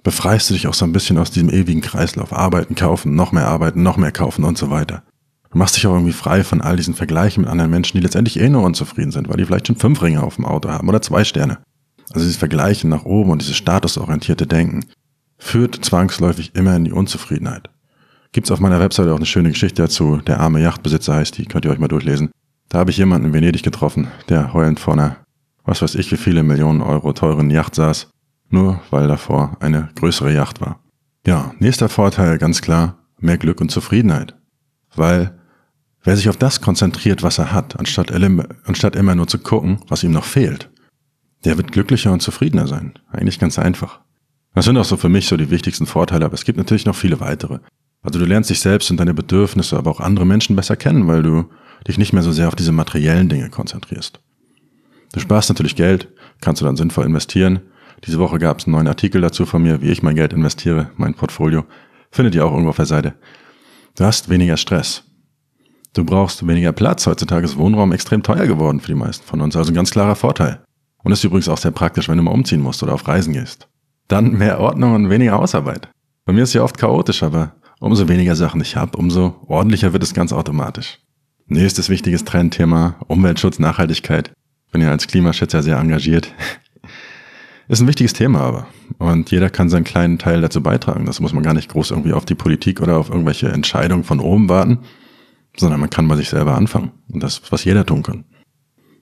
befreist 0.03 0.49
du 0.49 0.53
dich 0.53 0.67
auch 0.67 0.73
so 0.73 0.85
ein 0.85 0.91
bisschen 0.91 1.17
aus 1.17 1.31
diesem 1.31 1.49
ewigen 1.49 1.81
Kreislauf. 1.81 2.33
Arbeiten, 2.33 2.75
kaufen, 2.75 3.15
noch 3.15 3.31
mehr 3.31 3.47
arbeiten, 3.47 3.81
noch 3.81 3.97
mehr 3.97 4.11
kaufen 4.11 4.43
und 4.43 4.57
so 4.57 4.69
weiter. 4.69 5.03
Du 5.51 5.57
machst 5.57 5.77
dich 5.77 5.87
auch 5.87 5.93
irgendwie 5.93 6.13
frei 6.13 6.43
von 6.43 6.61
all 6.61 6.75
diesen 6.75 6.95
Vergleichen 6.95 7.41
mit 7.41 7.49
anderen 7.49 7.71
Menschen, 7.71 7.97
die 7.97 8.03
letztendlich 8.03 8.39
eh 8.39 8.49
nur 8.49 8.63
unzufrieden 8.63 9.11
sind, 9.11 9.29
weil 9.29 9.37
die 9.37 9.45
vielleicht 9.45 9.67
schon 9.67 9.75
fünf 9.77 10.01
Ringe 10.01 10.21
auf 10.21 10.35
dem 10.35 10.45
Auto 10.45 10.69
haben 10.69 10.89
oder 10.89 11.01
zwei 11.01 11.23
Sterne. 11.23 11.59
Also 12.09 12.25
dieses 12.25 12.37
Vergleichen 12.37 12.89
nach 12.89 13.05
oben 13.05 13.31
und 13.31 13.41
dieses 13.41 13.55
statusorientierte 13.55 14.45
Denken 14.45 14.81
führt 15.43 15.83
zwangsläufig 15.83 16.55
immer 16.55 16.75
in 16.75 16.85
die 16.85 16.91
Unzufriedenheit. 16.91 17.69
Gibt's 18.31 18.49
auf 18.49 18.59
meiner 18.59 18.79
Webseite 18.79 19.11
auch 19.11 19.17
eine 19.17 19.25
schöne 19.25 19.49
Geschichte 19.49 19.81
dazu. 19.83 20.17
Der 20.25 20.39
arme 20.39 20.61
Yachtbesitzer 20.61 21.13
heißt 21.15 21.37
die, 21.37 21.45
könnt 21.45 21.65
ihr 21.65 21.71
euch 21.71 21.79
mal 21.79 21.87
durchlesen. 21.87 22.31
Da 22.69 22.79
habe 22.79 22.89
ich 22.89 22.97
jemanden 22.97 23.27
in 23.27 23.33
Venedig 23.33 23.61
getroffen, 23.61 24.07
der 24.29 24.53
heulend 24.53 24.79
vor 24.79 24.93
einer, 24.93 25.17
was 25.65 25.81
weiß 25.81 25.95
ich, 25.95 26.11
wie 26.11 26.17
viele 26.17 26.41
Millionen 26.41 26.81
Euro 26.81 27.13
teuren 27.13 27.51
Yacht 27.51 27.75
saß, 27.75 28.09
nur 28.49 28.81
weil 28.89 29.07
davor 29.07 29.57
eine 29.59 29.89
größere 29.95 30.33
Yacht 30.33 30.61
war. 30.61 30.79
Ja, 31.27 31.53
nächster 31.59 31.89
Vorteil 31.89 32.37
ganz 32.37 32.61
klar, 32.61 33.05
mehr 33.19 33.37
Glück 33.37 33.61
und 33.61 33.69
Zufriedenheit. 33.69 34.35
Weil 34.95 35.37
wer 36.03 36.15
sich 36.15 36.29
auf 36.29 36.37
das 36.37 36.61
konzentriert, 36.61 37.21
was 37.21 37.37
er 37.37 37.51
hat, 37.51 37.77
anstatt, 37.77 38.11
anstatt 38.65 38.95
immer 38.95 39.13
nur 39.13 39.27
zu 39.27 39.37
gucken, 39.37 39.79
was 39.87 40.03
ihm 40.03 40.11
noch 40.11 40.25
fehlt, 40.25 40.71
der 41.43 41.57
wird 41.57 41.71
glücklicher 41.71 42.11
und 42.11 42.21
zufriedener 42.21 42.67
sein. 42.67 42.93
Eigentlich 43.11 43.37
ganz 43.39 43.59
einfach. 43.59 43.99
Das 44.53 44.65
sind 44.65 44.77
auch 44.77 44.85
so 44.85 44.97
für 44.97 45.09
mich 45.09 45.27
so 45.27 45.37
die 45.37 45.49
wichtigsten 45.49 45.85
Vorteile, 45.85 46.25
aber 46.25 46.35
es 46.35 46.45
gibt 46.45 46.57
natürlich 46.57 46.85
noch 46.85 46.95
viele 46.95 47.19
weitere. 47.19 47.59
Also 48.01 48.19
du 48.19 48.25
lernst 48.25 48.49
dich 48.49 48.59
selbst 48.59 48.91
und 48.91 48.97
deine 48.97 49.13
Bedürfnisse, 49.13 49.77
aber 49.77 49.89
auch 49.89 49.99
andere 49.99 50.25
Menschen 50.25 50.55
besser 50.55 50.75
kennen, 50.75 51.07
weil 51.07 51.23
du 51.23 51.45
dich 51.87 51.97
nicht 51.97 52.13
mehr 52.13 52.21
so 52.21 52.31
sehr 52.31 52.47
auf 52.47 52.55
diese 52.55 52.71
materiellen 52.71 53.29
Dinge 53.29 53.49
konzentrierst. 53.49 54.19
Du 55.13 55.19
sparst 55.19 55.49
natürlich 55.49 55.75
Geld, 55.75 56.09
kannst 56.41 56.61
du 56.61 56.65
dann 56.65 56.75
sinnvoll 56.75 57.05
investieren. 57.05 57.61
Diese 58.05 58.19
Woche 58.19 58.39
gab 58.39 58.59
es 58.59 58.65
einen 58.65 58.73
neuen 58.73 58.87
Artikel 58.87 59.21
dazu 59.21 59.45
von 59.45 59.63
mir, 59.63 59.81
wie 59.81 59.89
ich 59.89 60.03
mein 60.03 60.15
Geld 60.15 60.33
investiere, 60.33 60.91
mein 60.97 61.13
Portfolio. 61.13 61.65
Findet 62.11 62.35
ihr 62.35 62.45
auch 62.45 62.51
irgendwo 62.51 62.71
auf 62.71 62.75
der 62.75 62.85
Seite. 62.85 63.13
Du 63.95 64.03
hast 64.03 64.29
weniger 64.29 64.57
Stress. 64.57 65.03
Du 65.93 66.03
brauchst 66.03 66.45
weniger 66.45 66.71
Platz. 66.71 67.05
Heutzutage 67.05 67.45
ist 67.45 67.57
Wohnraum 67.57 67.91
extrem 67.91 68.23
teuer 68.23 68.47
geworden 68.47 68.79
für 68.79 68.87
die 68.87 68.95
meisten 68.95 69.25
von 69.25 69.41
uns. 69.41 69.55
Also 69.55 69.71
ein 69.71 69.75
ganz 69.75 69.91
klarer 69.91 70.15
Vorteil. 70.15 70.63
Und 71.03 71.11
ist 71.11 71.23
übrigens 71.23 71.49
auch 71.49 71.57
sehr 71.57 71.71
praktisch, 71.71 72.09
wenn 72.09 72.17
du 72.17 72.23
mal 72.23 72.31
umziehen 72.31 72.61
musst 72.61 72.81
oder 72.81 72.93
auf 72.93 73.07
Reisen 73.07 73.33
gehst. 73.33 73.67
Dann 74.13 74.33
mehr 74.33 74.59
Ordnung 74.59 74.93
und 74.93 75.09
weniger 75.09 75.31
Hausarbeit. 75.31 75.89
Bei 76.23 76.33
mir 76.33 76.43
ist 76.43 76.53
ja 76.53 76.61
oft 76.61 76.77
chaotisch, 76.77 77.23
aber 77.23 77.55
umso 77.79 78.07
weniger 78.07 78.35
Sachen 78.35 78.61
ich 78.61 78.75
habe, 78.75 78.95
umso 78.95 79.37
ordentlicher 79.47 79.91
wird 79.91 80.03
es 80.03 80.13
ganz 80.13 80.31
automatisch. 80.31 80.99
Nächstes 81.47 81.89
wichtiges 81.89 82.23
Trendthema, 82.23 82.97
Umweltschutz, 83.07 83.57
Nachhaltigkeit. 83.57 84.31
Bin 84.71 84.83
ja 84.83 84.91
als 84.91 85.07
Klimaschützer 85.07 85.63
sehr 85.63 85.79
engagiert. 85.79 86.31
Ist 87.67 87.81
ein 87.81 87.87
wichtiges 87.87 88.13
Thema 88.13 88.41
aber. 88.41 88.67
Und 88.99 89.31
jeder 89.31 89.49
kann 89.49 89.69
seinen 89.69 89.83
kleinen 89.83 90.19
Teil 90.19 90.41
dazu 90.41 90.61
beitragen. 90.61 91.07
Das 91.07 91.19
muss 91.19 91.33
man 91.33 91.41
gar 91.41 91.55
nicht 91.55 91.71
groß 91.71 91.89
irgendwie 91.89 92.13
auf 92.13 92.25
die 92.25 92.35
Politik 92.35 92.81
oder 92.81 92.99
auf 92.99 93.09
irgendwelche 93.09 93.51
Entscheidungen 93.51 94.03
von 94.03 94.19
oben 94.19 94.47
warten, 94.47 94.77
sondern 95.57 95.79
man 95.79 95.89
kann 95.89 96.07
bei 96.07 96.17
sich 96.17 96.29
selber 96.29 96.53
anfangen. 96.53 96.91
Und 97.11 97.23
das, 97.23 97.41
was 97.51 97.63
jeder 97.63 97.83
tun 97.83 98.03
kann. 98.03 98.25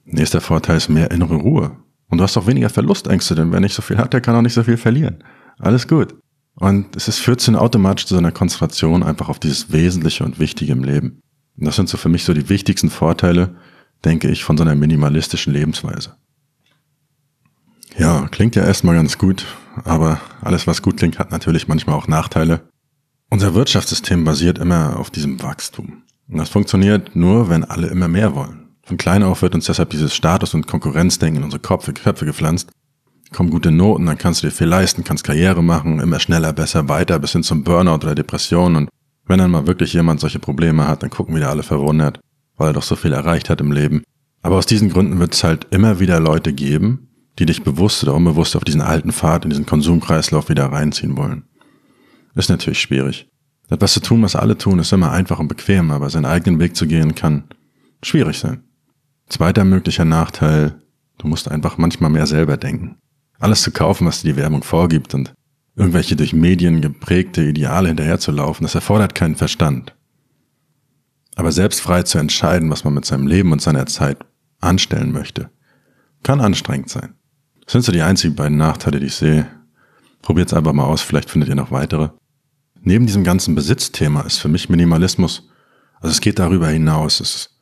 Nächster 0.06 0.40
Vorteil 0.40 0.78
ist 0.78 0.88
mehr 0.88 1.12
innere 1.12 1.36
Ruhe. 1.36 1.76
Und 2.12 2.18
du 2.18 2.24
hast 2.24 2.38
auch 2.38 2.46
weniger 2.46 2.70
Verlustängste, 2.70 3.36
denn 3.36 3.52
wer 3.52 3.62
nicht 3.62 3.74
so 3.74 3.82
viel 3.82 3.98
hat, 3.98 4.14
der 4.14 4.22
kann 4.22 4.36
auch 4.36 4.42
nicht 4.42 4.54
so 4.54 4.64
viel 4.64 4.78
verlieren. 4.78 5.24
Alles 5.58 5.88
gut. 5.88 6.14
Und 6.56 6.96
es 6.96 7.08
ist, 7.08 7.20
führt 7.20 7.40
zu 7.40 7.58
automatisch 7.58 8.06
zu 8.06 8.18
einer 8.18 8.34
Konzentration 8.34 9.02
einfach 9.02 9.30
auf 9.30 9.40
dieses 9.40 9.72
Wesentliche 9.72 10.26
und 10.26 10.38
Wichtige 10.38 10.74
im 10.74 10.84
Leben. 10.84 11.22
Und 11.58 11.66
das 11.66 11.78
sind 11.78 11.88
so 11.88 11.98
für 11.98 12.10
mich 12.10 12.26
so 12.26 12.34
die 12.34 12.50
wichtigsten 12.50 12.90
Vorteile, 12.90 13.56
denke 14.04 14.28
ich, 14.28 14.44
von 14.44 14.58
so 14.58 14.64
einer 14.64 14.76
minimalistischen 14.76 15.54
Lebensweise. 15.54 16.16
Ja, 17.98 18.28
klingt 18.30 18.56
ja 18.56 18.64
erstmal 18.64 18.96
ganz 18.96 19.18
gut, 19.18 19.46
aber 19.84 20.20
alles, 20.42 20.68
was 20.68 20.82
gut 20.82 20.98
klingt, 20.98 21.18
hat 21.18 21.32
natürlich 21.32 21.68
manchmal 21.68 21.96
auch 21.96 22.08
Nachteile. 22.08 22.62
Unser 23.30 23.54
Wirtschaftssystem 23.54 24.26
basiert 24.26 24.60
immer 24.60 24.98
auf 25.00 25.10
diesem 25.10 25.42
Wachstum. 25.42 26.04
Und 26.28 26.38
das 26.38 26.50
funktioniert 26.50 27.16
nur, 27.16 27.50
wenn 27.50 27.64
alle 27.64 27.88
immer 27.88 28.10
mehr 28.10 28.36
wollen. 28.36 28.61
Von 28.84 28.98
klein 28.98 29.24
auf 29.24 29.42
wird 29.42 29.56
uns 29.56 29.66
deshalb 29.66 29.90
dieses 29.92 30.14
Status- 30.14 30.54
und 30.54 30.68
Konkurrenzdenken 30.68 31.38
in 31.38 31.44
unsere 31.44 31.62
Köpfe, 31.62 31.94
Köpfe 31.94 32.26
gepflanzt. 32.26 32.72
Kommen 33.32 33.50
gute 33.50 33.72
Noten, 33.72 34.06
dann 34.06 34.18
kannst 34.18 34.44
du 34.44 34.48
dir 34.48 34.54
viel 34.54 34.68
leisten, 34.68 35.04
kannst 35.04 35.24
Karriere 35.24 35.64
machen, 35.64 36.00
immer 36.00 36.20
schneller, 36.20 36.52
besser, 36.52 36.90
weiter, 36.90 37.18
bis 37.20 37.32
hin 37.32 37.44
zum 37.44 37.64
Burnout 37.64 37.96
oder 37.96 38.16
Depression. 38.16 38.76
Und 38.76 38.90
wenn 39.26 39.40
dann 39.40 39.52
mal 39.52 39.68
wirklich 39.68 39.94
jemand 39.94 40.20
solche 40.20 40.40
Probleme 40.40 40.88
hat, 40.88 41.04
dann 41.04 41.10
gucken 41.10 41.36
wieder 41.36 41.50
alle 41.50 41.64
verwundert, 41.64 42.20
weil 42.58 42.72
er 42.72 42.74
doch 42.74 42.84
so 42.84 42.96
viel 42.96 43.14
erreicht 43.14 43.50
hat 43.50 43.62
im 43.62 43.72
Leben. 43.72 44.04
Aber 44.42 44.58
aus 44.58 44.66
diesen 44.66 44.90
Gründen 44.90 45.20
wird 45.20 45.34
es 45.34 45.44
halt 45.44 45.68
immer 45.72 46.00
wieder 46.00 46.20
Leute 46.20 46.52
geben, 46.52 47.08
die 47.40 47.46
dich 47.46 47.64
bewusst 47.64 48.04
oder 48.04 48.16
unbewusst 48.16 48.56
auf 48.56 48.64
diesen 48.64 48.82
alten 48.82 49.12
Pfad, 49.12 49.46
in 49.46 49.52
diesen 49.52 49.66
Konsumkreislauf 49.66 50.50
wieder 50.50 50.66
reinziehen 50.66 51.16
wollen. 51.16 51.44
Ist 52.36 52.50
natürlich 52.50 52.82
schwierig. 52.82 53.30
Etwas 53.70 53.94
zu 53.94 54.02
tun, 54.02 54.22
was 54.22 54.36
alle 54.36 54.58
tun, 54.58 54.80
ist 54.80 54.92
immer 54.92 55.12
einfach 55.12 55.40
und 55.40 55.48
bequem, 55.48 55.92
aber 55.92 56.10
seinen 56.10 56.26
eigenen 56.26 56.60
Weg 56.60 56.76
zu 56.76 56.88
gehen 56.88 57.16
kann 57.16 57.46
schwierig 58.04 58.40
sein. 58.40 58.64
Zweiter 59.32 59.64
möglicher 59.64 60.04
Nachteil, 60.04 60.82
du 61.18 61.26
musst 61.26 61.48
einfach 61.48 61.78
manchmal 61.78 62.10
mehr 62.10 62.28
selber 62.28 62.58
denken. 62.58 62.98
Alles 63.40 63.62
zu 63.62 63.72
kaufen, 63.72 64.06
was 64.06 64.22
dir 64.22 64.34
die 64.34 64.40
Werbung 64.40 64.62
vorgibt 64.62 65.14
und 65.14 65.34
irgendwelche 65.74 66.18
durch 66.18 66.34
Medien 66.34 66.82
geprägte 66.82 67.42
Ideale 67.42 67.88
hinterherzulaufen, 67.88 68.66
das 68.66 68.76
erfordert 68.76 69.16
keinen 69.16 69.38
Verstand. 69.38 69.96
Aber 71.36 71.54
selbst 71.54 71.80
frei 71.80 72.04
zu 72.04 72.18
entscheiden, 72.18 72.70
was 72.70 72.84
man 72.84 72.94
mit 72.94 73.06
seinem 73.06 73.26
Leben 73.26 73.54
und 73.54 73.62
seiner 73.62 73.86
Zeit 73.86 74.18
anstellen 74.60 75.14
möchte, 75.14 75.50
kann 76.24 76.42
anstrengend 76.42 76.90
sein. 76.90 77.16
Das 77.64 77.72
sind 77.72 77.86
so 77.86 77.94
die 77.94 78.02
einzigen 78.02 78.36
beiden 78.36 78.58
Nachteile, 78.58 79.00
die 79.00 79.06
ich 79.06 79.16
sehe. 79.16 79.48
Probiert's 80.22 80.54
einfach 80.54 80.74
mal 80.74 80.84
aus, 80.84 81.02
vielleicht 81.02 81.30
findet 81.30 81.48
ihr 81.48 81.56
noch 81.56 81.72
weitere. 81.72 82.10
Neben 82.82 83.06
diesem 83.06 83.24
ganzen 83.24 83.56
Besitzthema 83.56 84.24
ist 84.24 84.40
für 84.40 84.50
mich 84.50 84.68
Minimalismus, 84.68 85.48
also 86.02 86.12
es 86.12 86.20
geht 86.20 86.38
darüber 86.38 86.68
hinaus, 86.68 87.22
es 87.22 87.61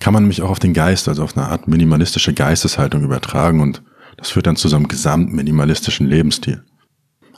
kann 0.00 0.12
man 0.12 0.24
nämlich 0.24 0.42
auch 0.42 0.50
auf 0.50 0.58
den 0.58 0.74
Geist, 0.74 1.08
also 1.08 1.22
auf 1.22 1.36
eine 1.36 1.46
Art 1.48 1.68
minimalistische 1.68 2.34
Geisteshaltung 2.34 3.02
übertragen 3.02 3.60
und 3.60 3.82
das 4.16 4.30
führt 4.30 4.46
dann 4.46 4.56
zu 4.56 4.68
so 4.68 4.76
einem 4.76 4.88
gesamt 4.88 5.32
minimalistischen 5.32 6.06
Lebensstil. 6.06 6.64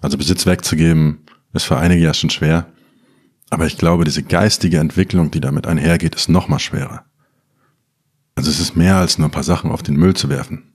Also 0.01 0.19
Besitz 0.19 0.47
wegzugeben, 0.47 1.25
ist 1.53 1.65
für 1.65 1.79
einige 1.79 2.03
ja 2.03 2.13
schon 2.13 2.31
schwer, 2.31 2.67
aber 3.51 3.67
ich 3.67 3.79
glaube, 3.79 4.05
diese 4.05 4.23
geistige 4.23 4.79
Entwicklung, 4.79 5.31
die 5.31 5.41
damit 5.41 5.67
einhergeht, 5.67 6.15
ist 6.15 6.29
noch 6.29 6.49
mal 6.49 6.59
schwerer. 6.59 7.05
Also 8.35 8.51
es 8.51 8.61
ist 8.61 8.77
mehr 8.77 8.97
als 8.97 9.19
nur 9.19 9.29
ein 9.29 9.33
paar 9.33 9.43
Sachen 9.43 9.71
auf 9.71 9.83
den 9.83 9.97
Müll 9.97 10.15
zu 10.15 10.29
werfen. 10.29 10.75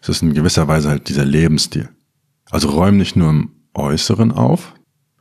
Es 0.00 0.08
ist 0.08 0.22
in 0.22 0.34
gewisser 0.34 0.68
Weise 0.68 0.90
halt 0.90 1.08
dieser 1.08 1.24
Lebensstil. 1.24 1.88
Also 2.50 2.68
räum 2.68 2.96
nicht 2.96 3.16
nur 3.16 3.30
im 3.30 3.52
Äußeren 3.74 4.32
auf, 4.32 4.74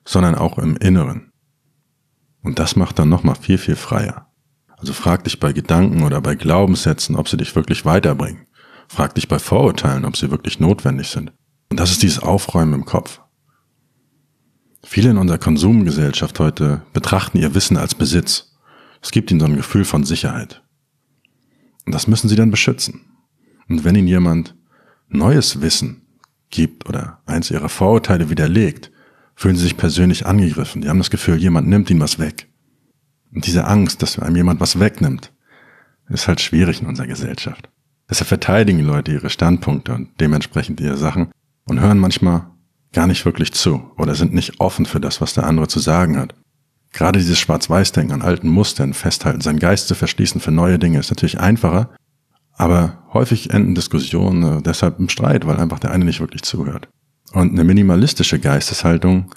sondern 0.06 0.36
auch 0.36 0.58
im 0.58 0.76
Inneren. 0.78 1.32
Und 2.42 2.60
das 2.60 2.76
macht 2.76 3.00
dann 3.00 3.10
nochmal 3.10 3.36
viel, 3.36 3.58
viel 3.58 3.76
freier. 3.76 4.27
Also 4.78 4.94
frag 4.94 5.24
dich 5.24 5.40
bei 5.40 5.54
Gedanken 5.54 6.04
oder 6.04 6.22
bei 6.22 6.36
Glaubenssätzen, 6.36 7.16
ob 7.16 7.28
sie 7.28 7.38
dich 7.38 7.56
wirklich 7.56 7.84
weiterbringen. 7.84 8.46
Frag 8.88 9.16
dich 9.16 9.28
bei 9.28 9.40
Vorurteilen, 9.40 10.06
ob 10.06 10.16
sie 10.16 10.32
wirklich 10.32 10.60
notwendig 10.60 11.10
sind. 11.10 11.34
Und 11.70 11.80
das 11.80 11.92
ist 11.92 12.04
dieses 12.04 12.20
Aufräumen 12.20 12.74
im 12.74 12.86
Kopf. 12.86 13.20
Viele 14.84 15.10
in 15.10 15.18
unserer 15.18 15.40
Konsumgesellschaft 15.40 16.40
heute 16.40 16.84
betrachten 16.94 17.40
ihr 17.40 17.54
Wissen 17.54 17.76
als 17.76 17.96
Besitz. 17.96 18.56
Es 19.02 19.12
gibt 19.12 19.32
ihnen 19.32 19.40
so 19.40 19.46
ein 19.46 19.58
Gefühl 19.58 19.84
von 19.84 20.04
Sicherheit. 20.04 20.64
Und 21.86 21.94
das 21.94 22.08
müssen 22.08 22.30
sie 22.30 22.36
dann 22.36 22.52
beschützen. 22.52 23.02
Und 23.68 23.84
wenn 23.84 23.96
ihnen 23.96 24.08
jemand 24.08 24.56
neues 25.10 25.62
Wissen 25.62 26.08
gibt 26.50 26.88
oder 26.88 27.22
eins 27.26 27.52
ihrer 27.52 27.70
Vorurteile 27.70 28.30
widerlegt, 28.30 28.92
fühlen 29.36 29.56
sie 29.56 29.64
sich 29.64 29.78
persönlich 29.78 30.26
angegriffen. 30.26 30.82
Die 30.82 30.90
haben 30.90 31.00
das 31.00 31.10
Gefühl, 31.10 31.36
jemand 31.36 31.68
nimmt 31.68 31.90
ihnen 31.90 32.00
was 32.00 32.20
weg. 32.20 32.47
Und 33.34 33.46
diese 33.46 33.66
Angst, 33.66 34.02
dass 34.02 34.20
einem 34.20 34.36
jemand 34.36 34.60
was 34.60 34.80
wegnimmt, 34.80 35.34
ist 36.10 36.28
halt 36.28 36.42
schwierig 36.42 36.82
in 36.82 36.88
unserer 36.88 37.08
Gesellschaft. 37.08 37.70
Deshalb 38.10 38.28
verteidigen 38.28 38.80
Leute 38.80 39.12
ihre 39.12 39.30
Standpunkte 39.30 39.94
und 39.94 40.10
dementsprechend 40.20 40.80
ihre 40.80 40.98
Sachen 40.98 41.32
und 41.66 41.82
hören 41.82 42.00
manchmal 42.00 42.48
gar 42.94 43.08
nicht 43.08 43.26
wirklich 43.26 43.54
zu 43.54 43.92
oder 43.98 44.16
sind 44.16 44.34
nicht 44.34 44.60
offen 44.60 44.86
für 44.86 45.02
das, 45.02 45.20
was 45.20 45.34
der 45.34 45.46
andere 45.46 45.68
zu 45.68 45.80
sagen 45.80 46.18
hat. 46.18 46.34
Gerade 46.94 47.20
dieses 47.20 47.38
Schwarz-Weiß-Denken 47.38 48.14
an 48.14 48.22
alten 48.22 48.48
Mustern 48.48 48.94
festhalten, 48.94 49.42
seinen 49.42 49.60
Geist 49.60 49.90
zu 49.90 49.96
verschließen 49.96 50.40
für 50.40 50.52
neue 50.52 50.80
Dinge, 50.80 51.00
ist 51.00 51.10
natürlich 51.10 51.40
einfacher, 51.40 51.90
aber 52.54 53.04
häufig 53.14 53.52
enden 53.52 53.76
Diskussionen 53.76 54.60
äh, 54.60 54.62
deshalb 54.62 55.00
im 55.00 55.10
Streit, 55.10 55.46
weil 55.46 55.58
einfach 55.58 55.80
der 55.80 55.92
eine 55.92 56.06
nicht 56.06 56.22
wirklich 56.22 56.44
zuhört. 56.44 56.88
Und 57.34 57.52
eine 57.52 57.66
minimalistische 57.66 58.40
Geisteshaltung 58.40 59.34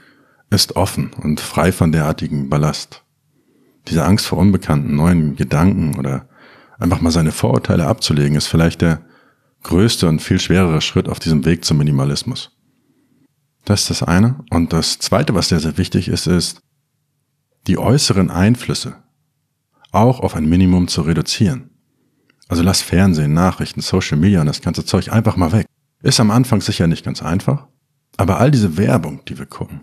ist 0.48 0.76
offen 0.76 1.12
und 1.12 1.40
frei 1.40 1.72
von 1.72 1.92
derartigen 1.92 2.48
Ballast. 2.48 3.04
Diese 3.88 4.04
Angst 4.04 4.26
vor 4.26 4.38
unbekannten 4.38 4.94
neuen 4.94 5.36
Gedanken 5.36 5.98
oder 5.98 6.28
einfach 6.78 7.00
mal 7.00 7.10
seine 7.10 7.32
Vorurteile 7.32 7.86
abzulegen, 7.86 8.36
ist 8.36 8.46
vielleicht 8.46 8.80
der 8.80 9.02
größte 9.62 10.08
und 10.08 10.20
viel 10.20 10.40
schwerere 10.40 10.80
Schritt 10.80 11.08
auf 11.08 11.18
diesem 11.18 11.44
Weg 11.44 11.64
zum 11.64 11.78
Minimalismus. 11.78 12.56
Das 13.64 13.82
ist 13.82 13.90
das 13.90 14.02
eine. 14.02 14.42
Und 14.50 14.72
das 14.72 14.98
zweite, 14.98 15.34
was 15.34 15.48
sehr, 15.48 15.60
sehr 15.60 15.76
wichtig 15.78 16.08
ist, 16.08 16.26
ist, 16.26 16.60
die 17.66 17.78
äußeren 17.78 18.30
Einflüsse 18.30 18.96
auch 19.92 20.20
auf 20.20 20.34
ein 20.34 20.48
Minimum 20.48 20.88
zu 20.88 21.02
reduzieren. 21.02 21.70
Also 22.48 22.62
lass 22.62 22.82
Fernsehen, 22.82 23.34
Nachrichten, 23.34 23.80
Social 23.80 24.18
Media 24.18 24.40
und 24.40 24.46
das 24.46 24.62
ganze 24.62 24.84
Zeug 24.84 25.12
einfach 25.12 25.36
mal 25.36 25.52
weg. 25.52 25.66
Ist 26.02 26.20
am 26.20 26.30
Anfang 26.30 26.60
sicher 26.60 26.86
nicht 26.86 27.04
ganz 27.04 27.22
einfach, 27.22 27.66
aber 28.16 28.38
all 28.38 28.50
diese 28.50 28.76
Werbung, 28.76 29.24
die 29.26 29.38
wir 29.38 29.46
gucken, 29.46 29.82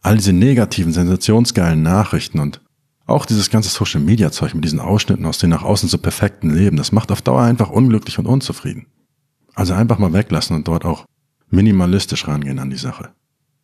all 0.00 0.16
diese 0.16 0.32
negativen, 0.32 0.92
sensationsgeilen 0.92 1.82
Nachrichten 1.82 2.40
und 2.40 2.62
auch 3.10 3.26
dieses 3.26 3.50
ganze 3.50 3.68
Social 3.68 4.00
Media 4.00 4.30
Zeug 4.30 4.54
mit 4.54 4.64
diesen 4.64 4.80
Ausschnitten 4.80 5.26
aus 5.26 5.38
den 5.38 5.50
nach 5.50 5.62
außen 5.62 5.88
so 5.88 5.98
perfekten 5.98 6.50
Leben, 6.50 6.76
das 6.76 6.92
macht 6.92 7.12
auf 7.12 7.22
Dauer 7.22 7.42
einfach 7.42 7.70
unglücklich 7.70 8.18
und 8.18 8.26
unzufrieden. 8.26 8.86
Also 9.54 9.74
einfach 9.74 9.98
mal 9.98 10.12
weglassen 10.12 10.56
und 10.56 10.68
dort 10.68 10.84
auch 10.84 11.04
minimalistisch 11.50 12.26
rangehen 12.28 12.58
an 12.58 12.70
die 12.70 12.76
Sache. 12.76 13.10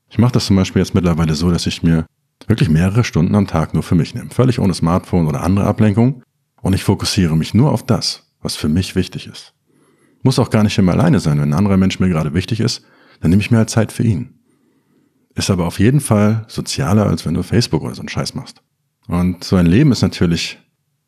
Ich 0.09 0.19
mache 0.19 0.33
das 0.33 0.47
zum 0.47 0.57
Beispiel 0.57 0.81
jetzt 0.83 0.95
mittlerweile 0.95 1.35
so, 1.35 1.51
dass 1.51 1.67
ich 1.67 1.83
mir 1.83 2.07
wirklich 2.47 2.69
mehrere 2.69 3.05
Stunden 3.05 3.35
am 3.35 3.47
Tag 3.47 3.75
nur 3.75 3.83
für 3.83 3.95
mich 3.95 4.15
nehme, 4.15 4.31
völlig 4.31 4.59
ohne 4.59 4.75
Smartphone 4.75 5.27
oder 5.27 5.43
andere 5.43 5.67
Ablenkung 5.67 6.23
und 6.63 6.75
ich 6.75 6.85
fokussiere 6.85 7.37
mich 7.37 7.55
nur 7.55 7.73
auf 7.73 7.85
das, 7.85 8.31
was 8.41 8.57
für 8.57 8.69
mich 8.69 8.95
wichtig 8.95 9.27
ist. 9.27 9.55
Muss 10.23 10.39
auch 10.39 10.51
gar 10.51 10.63
nicht 10.63 10.79
immer 10.79 10.93
alleine 10.93 11.21
sein, 11.21 11.41
wenn 11.41 11.51
ein 11.51 11.59
anderer 11.59 11.77
Mensch 11.77 12.01
mir 12.01 12.09
gerade 12.09 12.35
wichtig 12.35 12.61
ist, 12.61 12.85
dann 13.21 13.31
nehme 13.31 13.43
ich 13.43 13.51
mir 13.51 13.59
halt 13.59 13.71
Zeit 13.71 13.93
für 13.93 14.03
ihn. 14.03 14.35
Ist 15.35 15.51
aber 15.51 15.67
auf 15.67 15.79
jeden 15.79 16.01
Fall 16.01 16.45
sozialer, 16.49 17.07
als 17.07 17.27
wenn 17.27 17.35
du 17.35 17.43
Facebook 17.43 17.83
oder 17.83 17.95
so 17.95 18.01
einen 18.01 18.09
Scheiß 18.09 18.35
machst. 18.35 18.63
Und 19.09 19.45
so 19.45 19.57
ein 19.57 19.67
Leben 19.67 19.93
ist 19.93 20.03
natürlich 20.03 20.59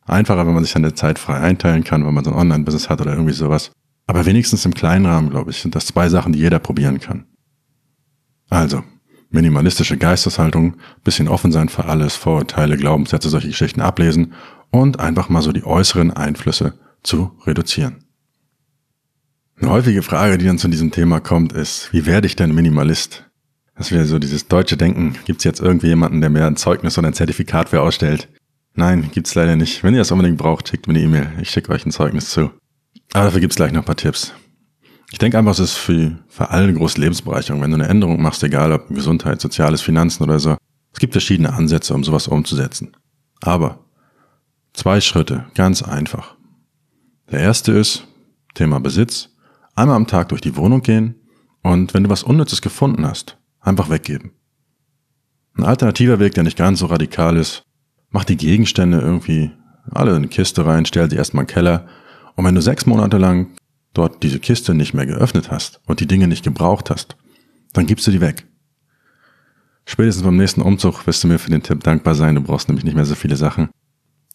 einfacher, 0.05 0.47
wenn 0.47 0.55
man 0.55 0.65
sich 0.65 0.73
seine 0.73 0.95
Zeit 0.95 1.19
frei 1.19 1.39
einteilen 1.39 1.85
kann, 1.85 2.07
wenn 2.07 2.15
man 2.15 2.25
so 2.25 2.31
ein 2.31 2.37
Online-Business 2.37 2.89
hat 2.89 3.01
oder 3.01 3.13
irgendwie 3.13 3.33
sowas. 3.33 3.73
Aber 4.07 4.25
wenigstens 4.25 4.65
im 4.65 4.75
kleinen 4.75 5.07
Rahmen, 5.07 5.31
glaube 5.31 5.51
ich, 5.51 5.61
sind 5.61 5.75
das 5.75 5.87
zwei 5.87 6.09
Sachen, 6.09 6.33
die 6.33 6.39
jeder 6.39 6.59
probieren 6.59 7.01
kann. 7.01 7.27
Also, 8.49 8.83
minimalistische 9.31 9.99
Geisteshaltung, 9.99 10.77
bisschen 11.05 11.29
offen 11.29 11.53
sein 11.53 11.69
für 11.69 11.85
alles, 11.85 12.17
Vorurteile, 12.17 12.77
Glaubenssätze, 12.77 13.29
solche 13.29 13.49
Geschichten 13.49 13.81
ablesen 13.81 14.33
und 14.71 15.01
einfach 15.01 15.29
mal 15.29 15.43
so 15.43 15.53
die 15.53 15.65
äußeren 15.65 16.11
Einflüsse 16.11 16.75
zu 17.03 17.33
reduzieren. 17.47 18.05
Eine 19.61 19.71
häufige 19.71 20.03
Frage, 20.03 20.39
die 20.39 20.47
dann 20.47 20.59
zu 20.59 20.69
diesem 20.69 20.93
Thema 20.93 21.21
kommt, 21.21 21.53
ist, 21.53 21.93
wie 21.93 22.07
werde 22.07 22.27
ich 22.27 22.37
denn 22.37 22.55
Minimalist? 22.55 23.28
Das 23.79 23.93
wäre 23.93 24.05
so 24.05 24.19
dieses 24.19 24.49
deutsche 24.49 24.77
Denken. 24.77 25.14
Gibt 25.25 25.38
es 25.38 25.45
jetzt 25.45 25.61
irgendwie 25.61 25.87
jemanden, 25.87 26.21
der 26.21 26.31
mir 26.31 26.47
ein 26.47 26.57
Zeugnis 26.57 26.99
oder 26.99 27.07
ein 27.07 27.14
Zertifikat 27.14 27.69
für 27.69 27.81
ausstellt? 27.81 28.29
Nein, 28.75 29.09
gibt's 29.12 29.37
leider 29.37 29.55
nicht. 29.55 29.85
Wenn 29.85 29.95
ihr 29.95 30.01
das 30.01 30.11
unbedingt 30.11 30.37
braucht, 30.37 30.69
schickt 30.69 30.88
mir 30.88 30.95
eine 30.95 31.05
E-Mail. 31.05 31.33
Ich 31.41 31.51
schicke 31.51 31.73
euch 31.73 31.87
ein 31.87 31.93
Zeugnis 31.93 32.31
zu. 32.31 32.51
Aber 33.12 33.25
dafür 33.25 33.41
gibt's 33.41 33.57
gleich 33.57 33.73
noch 33.73 33.83
ein 33.83 33.87
paar 33.87 33.97
Tipps. 33.97 34.35
Ich 35.12 35.19
denke 35.19 35.38
einfach, 35.38 35.53
es 35.53 35.61
ist 35.61 35.75
für, 35.75 36.19
für 36.29 36.51
alle 36.51 36.64
eine 36.64 36.75
große 36.75 37.01
Lebensbereicherung, 37.01 37.62
wenn 37.62 37.71
du 37.71 37.77
eine 37.77 37.88
Änderung 37.88 38.21
machst, 38.21 38.43
egal 38.43 38.73
ob 38.73 38.88
Gesundheit, 38.88 39.41
Soziales, 39.41 39.81
Finanzen 39.81 40.25
oder 40.25 40.38
so. 40.38 40.57
Es 40.93 40.99
gibt 40.99 41.14
verschiedene 41.14 41.53
Ansätze, 41.53 41.95
um 41.95 42.05
sowas 42.05 42.29
umzusetzen. 42.29 42.97
Aber 43.41 43.85
zwei 44.73 45.01
Schritte, 45.01 45.47
ganz 45.55 45.83
einfach. 45.83 46.37
Der 47.31 47.41
erste 47.41 47.73
ist 47.73 48.07
Thema 48.55 48.81
Besitz. 48.81 49.31
Einmal 49.77 49.97
am 49.97 50.09
Tag 50.09 50.31
durch 50.31 50.41
die 50.41 50.57
Wohnung 50.57 50.83
gehen 50.83 51.14
und 51.62 51.95
wenn 51.95 52.05
du 52.05 52.11
was 52.11 52.25
Unnützes 52.25 52.61
gefunden 52.61 53.07
hast, 53.07 53.38
einfach 53.61 53.90
weggeben. 53.90 54.33
Ein 55.55 55.64
alternativer 55.64 56.21
Weg, 56.21 56.35
der 56.35 56.44
nicht 56.44 56.59
ganz 56.59 56.79
so 56.79 56.87
radikal 56.87 57.37
ist, 57.37 57.62
mach 58.11 58.25
die 58.25 58.37
Gegenstände 58.37 59.01
irgendwie 59.01 59.51
alle 59.90 60.11
in 60.11 60.18
eine 60.18 60.29
Kiste 60.29 60.64
rein, 60.64 60.87
stell 60.87 61.11
sie 61.11 61.16
erstmal 61.16 61.42
in 61.42 61.49
den 61.49 61.55
Keller 61.55 61.88
und 62.37 62.44
wenn 62.44 62.55
du 62.55 62.62
sechs 62.62 62.87
Monate 62.87 63.18
lang 63.18 63.49
dort 63.94 64.23
diese 64.23 64.38
Kiste 64.38 64.75
nicht 64.75 64.94
mehr 64.94 65.07
geöffnet 65.07 65.51
hast 65.51 65.81
und 65.87 66.01
die 66.01 66.07
Dinge 66.07 66.29
nicht 66.29 66.44
gebraucht 66.44 66.90
hast, 66.90 67.16
dann 67.73 67.87
gibst 67.87 68.07
du 68.07 68.11
die 68.11 68.21
weg. 68.21 68.47
Spätestens 69.87 70.23
beim 70.23 70.37
nächsten 70.37 70.62
Umzug 70.62 71.07
wirst 71.07 71.25
du 71.25 71.29
mir 71.29 71.38
für 71.38 71.51
den 71.51 71.62
Tipp 71.62 71.83
dankbar 71.83 72.14
sein, 72.14 72.35
du 72.35 72.42
brauchst 72.42 72.68
nämlich 72.68 72.85
nicht 72.85 72.94
mehr 72.94 73.07
so 73.07 73.14
viele 73.14 73.37
Sachen. 73.37 73.71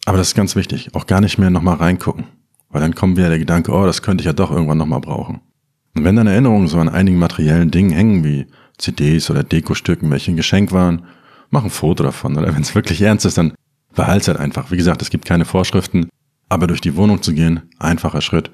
Aber 0.05 0.17
das 0.17 0.29
ist 0.29 0.35
ganz 0.35 0.55
wichtig, 0.55 0.93
auch 0.95 1.07
gar 1.07 1.21
nicht 1.21 1.37
mehr 1.37 1.49
nochmal 1.49 1.77
reingucken, 1.77 2.25
weil 2.69 2.81
dann 2.81 2.95
kommt 2.95 3.15
wieder 3.15 3.29
der 3.29 3.39
Gedanke, 3.39 3.71
oh, 3.71 3.85
das 3.85 4.01
könnte 4.01 4.23
ich 4.23 4.25
ja 4.25 4.33
doch 4.33 4.51
irgendwann 4.51 4.79
nochmal 4.79 4.99
brauchen. 4.99 5.41
Und 5.95 6.03
wenn 6.03 6.15
deine 6.15 6.31
Erinnerungen 6.31 6.67
so 6.67 6.79
an 6.79 6.89
einigen 6.89 7.19
materiellen 7.19 7.71
Dingen 7.71 7.91
hängen, 7.91 8.23
wie 8.23 8.47
CDs 8.83 9.29
oder 9.29 9.43
Dekostücken, 9.43 10.11
welche 10.11 10.31
ein 10.31 10.37
Geschenk 10.37 10.71
waren, 10.71 11.05
mach 11.49 11.63
ein 11.63 11.69
Foto 11.69 12.03
davon. 12.03 12.37
Oder 12.37 12.53
wenn 12.55 12.61
es 12.61 12.75
wirklich 12.75 13.01
ernst 13.01 13.25
ist, 13.25 13.37
dann 13.37 13.53
behalt's 13.95 14.27
halt 14.27 14.37
einfach. 14.37 14.71
Wie 14.71 14.77
gesagt, 14.77 15.01
es 15.01 15.09
gibt 15.09 15.25
keine 15.25 15.45
Vorschriften, 15.45 16.09
aber 16.49 16.67
durch 16.67 16.81
die 16.81 16.95
Wohnung 16.95 17.21
zu 17.21 17.33
gehen, 17.33 17.69
einfacher 17.79 18.21
Schritt. 18.21 18.51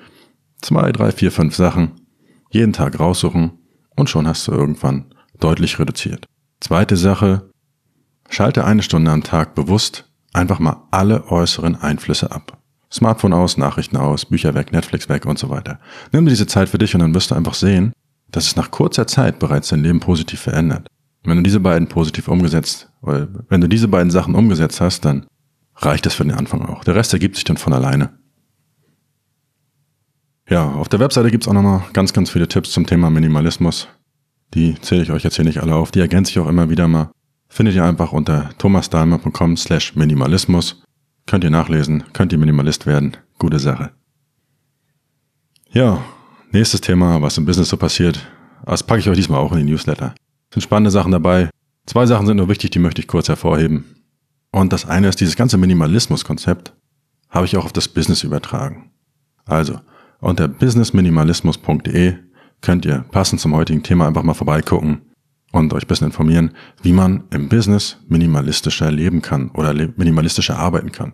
Zwei, 0.61 0.91
drei, 0.91 1.11
vier, 1.11 1.31
fünf 1.31 1.55
Sachen, 1.55 1.91
jeden 2.51 2.73
Tag 2.73 2.99
raussuchen 2.99 3.51
und 3.95 4.09
schon 4.09 4.27
hast 4.27 4.47
du 4.47 4.51
irgendwann 4.51 5.13
deutlich 5.39 5.79
reduziert. 5.79 6.25
Zweite 6.59 6.97
Sache, 6.97 7.49
schalte 8.29 8.65
eine 8.65 8.83
Stunde 8.83 9.11
am 9.11 9.23
Tag 9.23 9.55
bewusst 9.55 10.09
einfach 10.33 10.59
mal 10.59 10.83
alle 10.91 11.27
äußeren 11.31 11.75
Einflüsse 11.75 12.31
ab. 12.31 12.57
Smartphone 12.91 13.33
aus, 13.33 13.57
Nachrichten 13.57 13.97
aus, 13.97 14.25
Bücher 14.25 14.55
weg, 14.55 14.71
Netflix 14.71 15.09
weg 15.09 15.25
und 15.25 15.37
so 15.37 15.49
weiter. 15.49 15.79
Nimm 16.11 16.25
dir 16.25 16.31
diese 16.31 16.47
Zeit 16.47 16.69
für 16.69 16.77
dich 16.77 16.93
und 16.95 17.01
dann 17.01 17.13
wirst 17.13 17.31
du 17.31 17.35
einfach 17.35 17.53
sehen, 17.53 17.93
dass 18.31 18.47
es 18.47 18.55
nach 18.55 18.71
kurzer 18.71 19.07
Zeit 19.07 19.39
bereits 19.39 19.69
dein 19.69 19.83
Leben 19.83 19.99
positiv 19.99 20.41
verändert. 20.41 20.87
wenn 21.23 21.37
du 21.37 21.43
diese 21.43 21.59
beiden 21.59 21.87
positiv 21.87 22.27
umgesetzt, 22.27 22.89
oder 23.01 23.27
wenn 23.49 23.61
du 23.61 23.67
diese 23.67 23.87
beiden 23.87 24.11
Sachen 24.11 24.35
umgesetzt 24.35 24.81
hast, 24.81 25.05
dann 25.05 25.25
reicht 25.75 26.05
das 26.05 26.13
für 26.13 26.23
den 26.23 26.33
Anfang 26.33 26.65
auch. 26.65 26.83
Der 26.83 26.95
Rest 26.95 27.13
ergibt 27.13 27.35
sich 27.35 27.43
dann 27.43 27.57
von 27.57 27.73
alleine. 27.73 28.09
Ja, 30.49 30.71
auf 30.71 30.89
der 30.89 30.99
Webseite 30.99 31.29
gibt's 31.29 31.47
auch 31.47 31.53
nochmal 31.53 31.83
ganz, 31.93 32.13
ganz 32.13 32.31
viele 32.31 32.47
Tipps 32.47 32.71
zum 32.71 32.85
Thema 32.85 33.09
Minimalismus. 33.09 33.87
Die 34.55 34.79
zähle 34.81 35.03
ich 35.03 35.11
euch 35.11 35.23
jetzt 35.23 35.35
hier 35.35 35.45
nicht 35.45 35.61
alle 35.61 35.75
auf, 35.75 35.91
die 35.91 35.99
ergänze 35.99 36.31
ich 36.31 36.39
auch 36.39 36.47
immer 36.47 36.69
wieder 36.69 36.87
mal. 36.87 37.11
Findet 37.49 37.75
ihr 37.75 37.83
einfach 37.83 38.11
unter 38.11 38.49
thomasdahlmer.com 38.57 39.57
slash 39.57 39.95
Minimalismus. 39.95 40.83
Könnt 41.27 41.43
ihr 41.43 41.51
nachlesen, 41.51 42.03
könnt 42.13 42.31
ihr 42.31 42.39
Minimalist 42.39 42.87
werden. 42.87 43.17
Gute 43.37 43.59
Sache. 43.59 43.91
Ja, 45.71 46.03
nächstes 46.51 46.81
Thema, 46.81 47.21
was 47.21 47.37
im 47.37 47.45
Business 47.45 47.69
so 47.69 47.77
passiert. 47.77 48.25
Das 48.65 48.83
packe 48.83 48.99
ich 48.99 49.09
euch 49.09 49.15
diesmal 49.15 49.39
auch 49.39 49.51
in 49.51 49.65
die 49.65 49.71
Newsletter. 49.71 50.13
Es 50.49 50.55
sind 50.55 50.61
spannende 50.61 50.91
Sachen 50.91 51.11
dabei. 51.11 51.49
Zwei 51.85 52.05
Sachen 52.05 52.27
sind 52.27 52.37
nur 52.37 52.49
wichtig, 52.49 52.71
die 52.71 52.79
möchte 52.79 53.01
ich 53.01 53.07
kurz 53.07 53.29
hervorheben. 53.29 53.85
Und 54.51 54.73
das 54.73 54.87
eine 54.87 55.07
ist, 55.07 55.19
dieses 55.19 55.35
ganze 55.35 55.57
Minimalismus-Konzept 55.57 56.73
habe 57.29 57.45
ich 57.45 57.57
auch 57.57 57.65
auf 57.65 57.73
das 57.73 57.87
Business 57.87 58.23
übertragen. 58.23 58.91
Also, 59.45 59.79
unter 60.19 60.47
businessminimalismus.de 60.47 62.15
könnt 62.61 62.85
ihr 62.85 63.05
passend 63.11 63.41
zum 63.41 63.55
heutigen 63.55 63.83
Thema 63.83 64.07
einfach 64.07 64.23
mal 64.23 64.33
vorbeigucken 64.33 65.01
und 65.51 65.73
euch 65.73 65.83
ein 65.83 65.87
bisschen 65.87 66.07
informieren, 66.07 66.51
wie 66.81 66.93
man 66.93 67.23
im 67.31 67.49
Business 67.49 67.97
minimalistischer 68.07 68.91
leben 68.91 69.21
kann 69.21 69.49
oder 69.51 69.73
minimalistischer 69.73 70.57
arbeiten 70.57 70.91
kann. 70.91 71.13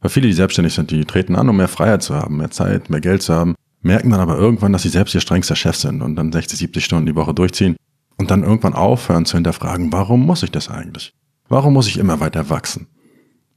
Weil 0.00 0.10
viele, 0.10 0.28
die 0.28 0.34
selbstständig 0.34 0.74
sind, 0.74 0.90
die 0.90 1.04
treten 1.04 1.36
an, 1.36 1.48
um 1.48 1.56
mehr 1.56 1.68
Freiheit 1.68 2.02
zu 2.02 2.14
haben, 2.14 2.36
mehr 2.36 2.50
Zeit, 2.50 2.90
mehr 2.90 3.00
Geld 3.00 3.22
zu 3.22 3.34
haben, 3.34 3.54
merken 3.84 4.10
dann 4.10 4.20
aber 4.20 4.36
irgendwann, 4.36 4.72
dass 4.72 4.82
sie 4.82 4.88
selbst 4.88 5.14
ihr 5.14 5.20
strengster 5.20 5.56
Chef 5.56 5.76
sind 5.76 6.02
und 6.02 6.16
dann 6.16 6.32
60, 6.32 6.58
70 6.58 6.84
Stunden 6.84 7.06
die 7.06 7.14
Woche 7.14 7.34
durchziehen 7.34 7.76
und 8.16 8.30
dann 8.30 8.42
irgendwann 8.42 8.74
aufhören 8.74 9.26
zu 9.26 9.36
hinterfragen, 9.36 9.92
warum 9.92 10.24
muss 10.24 10.42
ich 10.42 10.50
das 10.50 10.70
eigentlich? 10.70 11.12
Warum 11.48 11.74
muss 11.74 11.86
ich 11.86 11.98
immer 11.98 12.20
weiter 12.20 12.48
wachsen? 12.48 12.86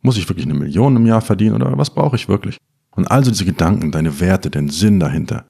Muss 0.01 0.17
ich 0.17 0.27
wirklich 0.29 0.45
eine 0.45 0.53
Million 0.53 0.95
im 0.95 1.05
Jahr 1.05 1.21
verdienen 1.21 1.55
oder 1.55 1.77
was 1.77 1.89
brauche 1.89 2.15
ich 2.15 2.27
wirklich? 2.27 2.57
Und 2.91 3.09
also 3.09 3.31
diese 3.31 3.45
Gedanken, 3.45 3.91
deine 3.91 4.19
Werte, 4.19 4.49
den 4.49 4.69
Sinn 4.69 4.99
dahinter. 4.99 5.45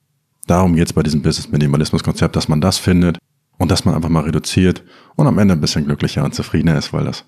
Darum 0.45 0.75
geht's 0.75 0.93
bei 0.93 1.03
diesem 1.03 1.21
Business-Minimalismus-Konzept, 1.21 2.35
dass 2.35 2.47
man 2.47 2.61
das 2.61 2.77
findet 2.77 3.17
und 3.57 3.71
dass 3.71 3.85
man 3.85 3.95
einfach 3.95 4.09
mal 4.09 4.23
reduziert 4.23 4.83
und 5.15 5.27
am 5.27 5.39
Ende 5.39 5.53
ein 5.53 5.61
bisschen 5.61 5.85
glücklicher 5.85 6.23
und 6.23 6.35
zufriedener 6.35 6.77
ist, 6.77 6.93
weil 6.93 7.05
das 7.05 7.25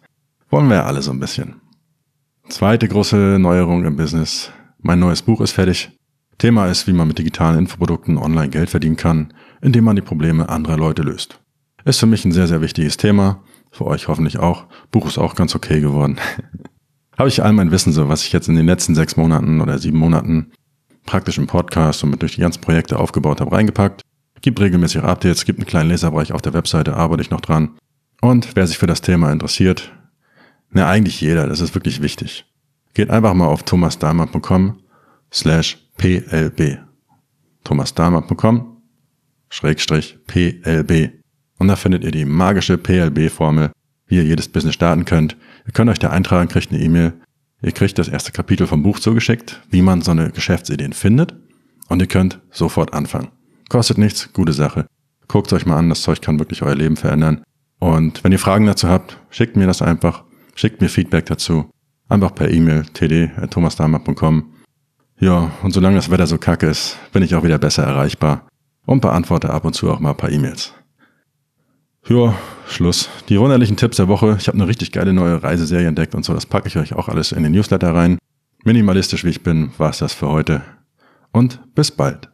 wollen 0.50 0.68
wir 0.68 0.78
ja 0.78 0.86
alle 0.86 1.02
so 1.02 1.12
ein 1.12 1.20
bisschen. 1.20 1.56
Zweite 2.48 2.88
große 2.88 3.38
Neuerung 3.40 3.86
im 3.86 3.96
Business. 3.96 4.52
Mein 4.82 5.00
neues 5.00 5.22
Buch 5.22 5.42
ist 5.42 5.52
fertig. 5.52 5.92
Thema 6.40 6.68
ist, 6.68 6.88
wie 6.88 6.94
man 6.94 7.08
mit 7.08 7.20
digitalen 7.20 7.60
Infoprodukten 7.60 8.18
online 8.18 8.50
Geld 8.50 8.70
verdienen 8.70 8.96
kann. 8.96 9.34
indem 9.62 9.84
man 9.84 9.98
die 9.98 10.02
Probleme 10.02 10.48
anderer 10.48 10.78
Leute 10.78 11.02
löst. 11.02 11.42
Ist 11.84 12.00
für 12.00 12.06
mich 12.06 12.24
ein 12.24 12.32
sehr, 12.32 12.48
sehr 12.48 12.62
wichtiges 12.62 12.96
Thema. 12.96 13.44
Für 13.72 13.86
euch 13.86 14.08
hoffentlich 14.08 14.40
auch. 14.40 14.68
Buch 14.90 15.06
ist 15.06 15.18
auch 15.18 15.36
ganz 15.36 15.54
okay 15.54 15.82
geworden. 15.82 16.18
Habe 17.18 17.28
ich 17.28 17.44
all 17.44 17.52
mein 17.52 17.72
Wissen, 17.72 17.92
so 17.92 18.08
was 18.08 18.24
ich 18.24 18.32
jetzt 18.32 18.48
in 18.48 18.56
den 18.56 18.66
letzten 18.66 18.96
sechs 18.96 19.18
Monaten 19.18 19.60
oder 19.60 19.78
sieben 19.78 19.98
Monaten 19.98 20.54
praktisch 21.06 21.38
im 21.38 21.48
Podcast 21.48 22.04
und 22.04 22.12
mit 22.12 22.22
durch 22.22 22.36
die 22.36 22.42
ganzen 22.42 22.62
Projekte 22.62 22.98
aufgebaut 22.98 23.42
habe, 23.42 23.52
reingepackt. 23.52 24.02
Gibt 24.42 24.62
regelmäßig 24.62 25.04
Updates, 25.04 25.44
gibt 25.44 25.60
einen 25.60 25.68
kleinen 25.68 25.90
Leserbereich 25.90 26.32
auf 26.32 26.42
der 26.42 26.54
Webseite, 26.54 26.96
arbeite 26.96 27.22
ich 27.22 27.30
noch 27.30 27.42
dran. 27.42 27.72
Und 28.22 28.56
wer 28.56 28.66
sich 28.66 28.78
für 28.78 28.88
das 28.88 29.02
Thema 29.02 29.32
interessiert, 29.34 29.92
ne, 30.72 30.86
eigentlich 30.86 31.20
jeder, 31.20 31.48
das 31.48 31.60
ist 31.60 31.76
wirklich 31.76 32.02
wichtig. 32.02 32.46
Geht 32.94 33.10
einfach 33.10 33.34
mal 33.34 33.48
auf 33.48 33.64
thomasdahmer.com 33.64 34.80
slash 35.34 35.89
plb. 36.00 36.80
thomasdahmer.com 37.64 38.78
schrägstrich 39.50 40.18
plb. 40.28 41.12
Und 41.58 41.68
da 41.68 41.76
findet 41.76 42.04
ihr 42.04 42.12
die 42.12 42.26
magische 42.26 42.78
PLB-Formel, 42.78 43.72
wie 44.08 44.16
ihr 44.16 44.24
jedes 44.24 44.48
Business 44.48 44.76
starten 44.76 45.06
könnt. 45.06 45.36
Ihr 45.66 45.74
könnt 45.74 45.90
euch 45.90 46.00
da 46.00 46.10
eintragen, 46.10 46.48
kriegt 46.48 46.72
eine 46.72 46.82
E-Mail. 46.82 47.14
Ihr 47.62 47.74
kriegt 47.74 48.00
das 48.00 48.08
erste 48.08 48.32
Kapitel 48.32 48.66
vom 48.66 48.82
Buch 48.82 49.00
zugeschickt, 49.00 49.62
wie 49.70 49.82
man 49.82 50.02
so 50.02 50.12
eine 50.12 50.32
Geschäftsidee 50.32 50.90
findet. 50.94 51.36
Und 51.90 52.02
ihr 52.02 52.08
könnt 52.08 52.40
sofort 52.50 52.94
anfangen. 52.94 53.30
Kostet 53.68 53.98
nichts, 53.98 54.32
gute 54.32 54.54
Sache. 54.54 54.86
Guckt 55.28 55.52
euch 55.52 55.66
mal 55.66 55.78
an, 55.78 55.90
das 55.90 56.02
Zeug 56.02 56.22
kann 56.22 56.40
wirklich 56.40 56.62
euer 56.64 56.76
Leben 56.76 56.96
verändern. 56.96 57.44
Und 57.80 58.24
wenn 58.24 58.32
ihr 58.32 58.40
Fragen 58.40 58.66
dazu 58.66 58.88
habt, 58.88 59.20
schickt 59.30 59.58
mir 59.58 59.68
das 59.68 59.82
einfach. 59.82 60.24
Schickt 60.56 60.82
mir 60.82 60.90
Feedback 60.90 61.26
dazu. 61.26 61.70
Einfach 62.08 62.34
per 62.34 62.50
E-Mail 62.50 62.86
td.thomasdahmer.com. 62.86 64.54
Ja, 65.20 65.52
und 65.64 65.74
solange 65.74 65.98
das 65.98 66.10
Wetter 66.10 66.28
so 66.28 66.38
kacke 66.38 66.68
ist, 66.68 66.98
bin 67.12 67.24
ich 67.24 67.36
auch 67.36 67.44
wieder 67.44 67.58
besser 67.58 67.84
erreichbar 67.84 68.48
und 68.86 69.02
beantworte 69.02 69.50
ab 69.50 69.66
und 69.66 69.74
zu 69.74 69.92
auch 69.92 70.00
mal 70.00 70.12
ein 70.12 70.18
paar 70.18 70.32
E-Mails. 70.32 70.74
Ja, 72.08 72.34
Schluss. 72.68 73.10
Die 73.28 73.40
wunderlichen 73.40 73.76
Tipps 73.76 73.98
der 73.98 74.08
Woche. 74.08 74.38
Ich 74.40 74.48
habe 74.48 74.58
eine 74.58 74.68
richtig 74.68 74.94
geile 74.94 75.12
neue 75.12 75.44
Reiseserie 75.44 75.88
entdeckt 75.88 76.16
und 76.16 76.24
so. 76.24 76.34
Das 76.34 76.46
packe 76.46 76.68
ich 76.68 76.78
euch 76.78 76.94
auch 76.94 77.10
alles 77.10 77.34
in 77.34 77.44
den 77.44 77.52
Newsletter 77.52 77.94
rein. 77.94 78.18
Minimalistisch 78.64 79.26
wie 79.26 79.30
ich 79.30 79.44
bin, 79.44 79.72
war 79.78 79.90
es 79.90 79.98
das 79.98 80.14
für 80.14 80.30
heute. 80.30 80.62
Und 81.32 81.60
bis 81.76 81.92
bald. 81.92 82.30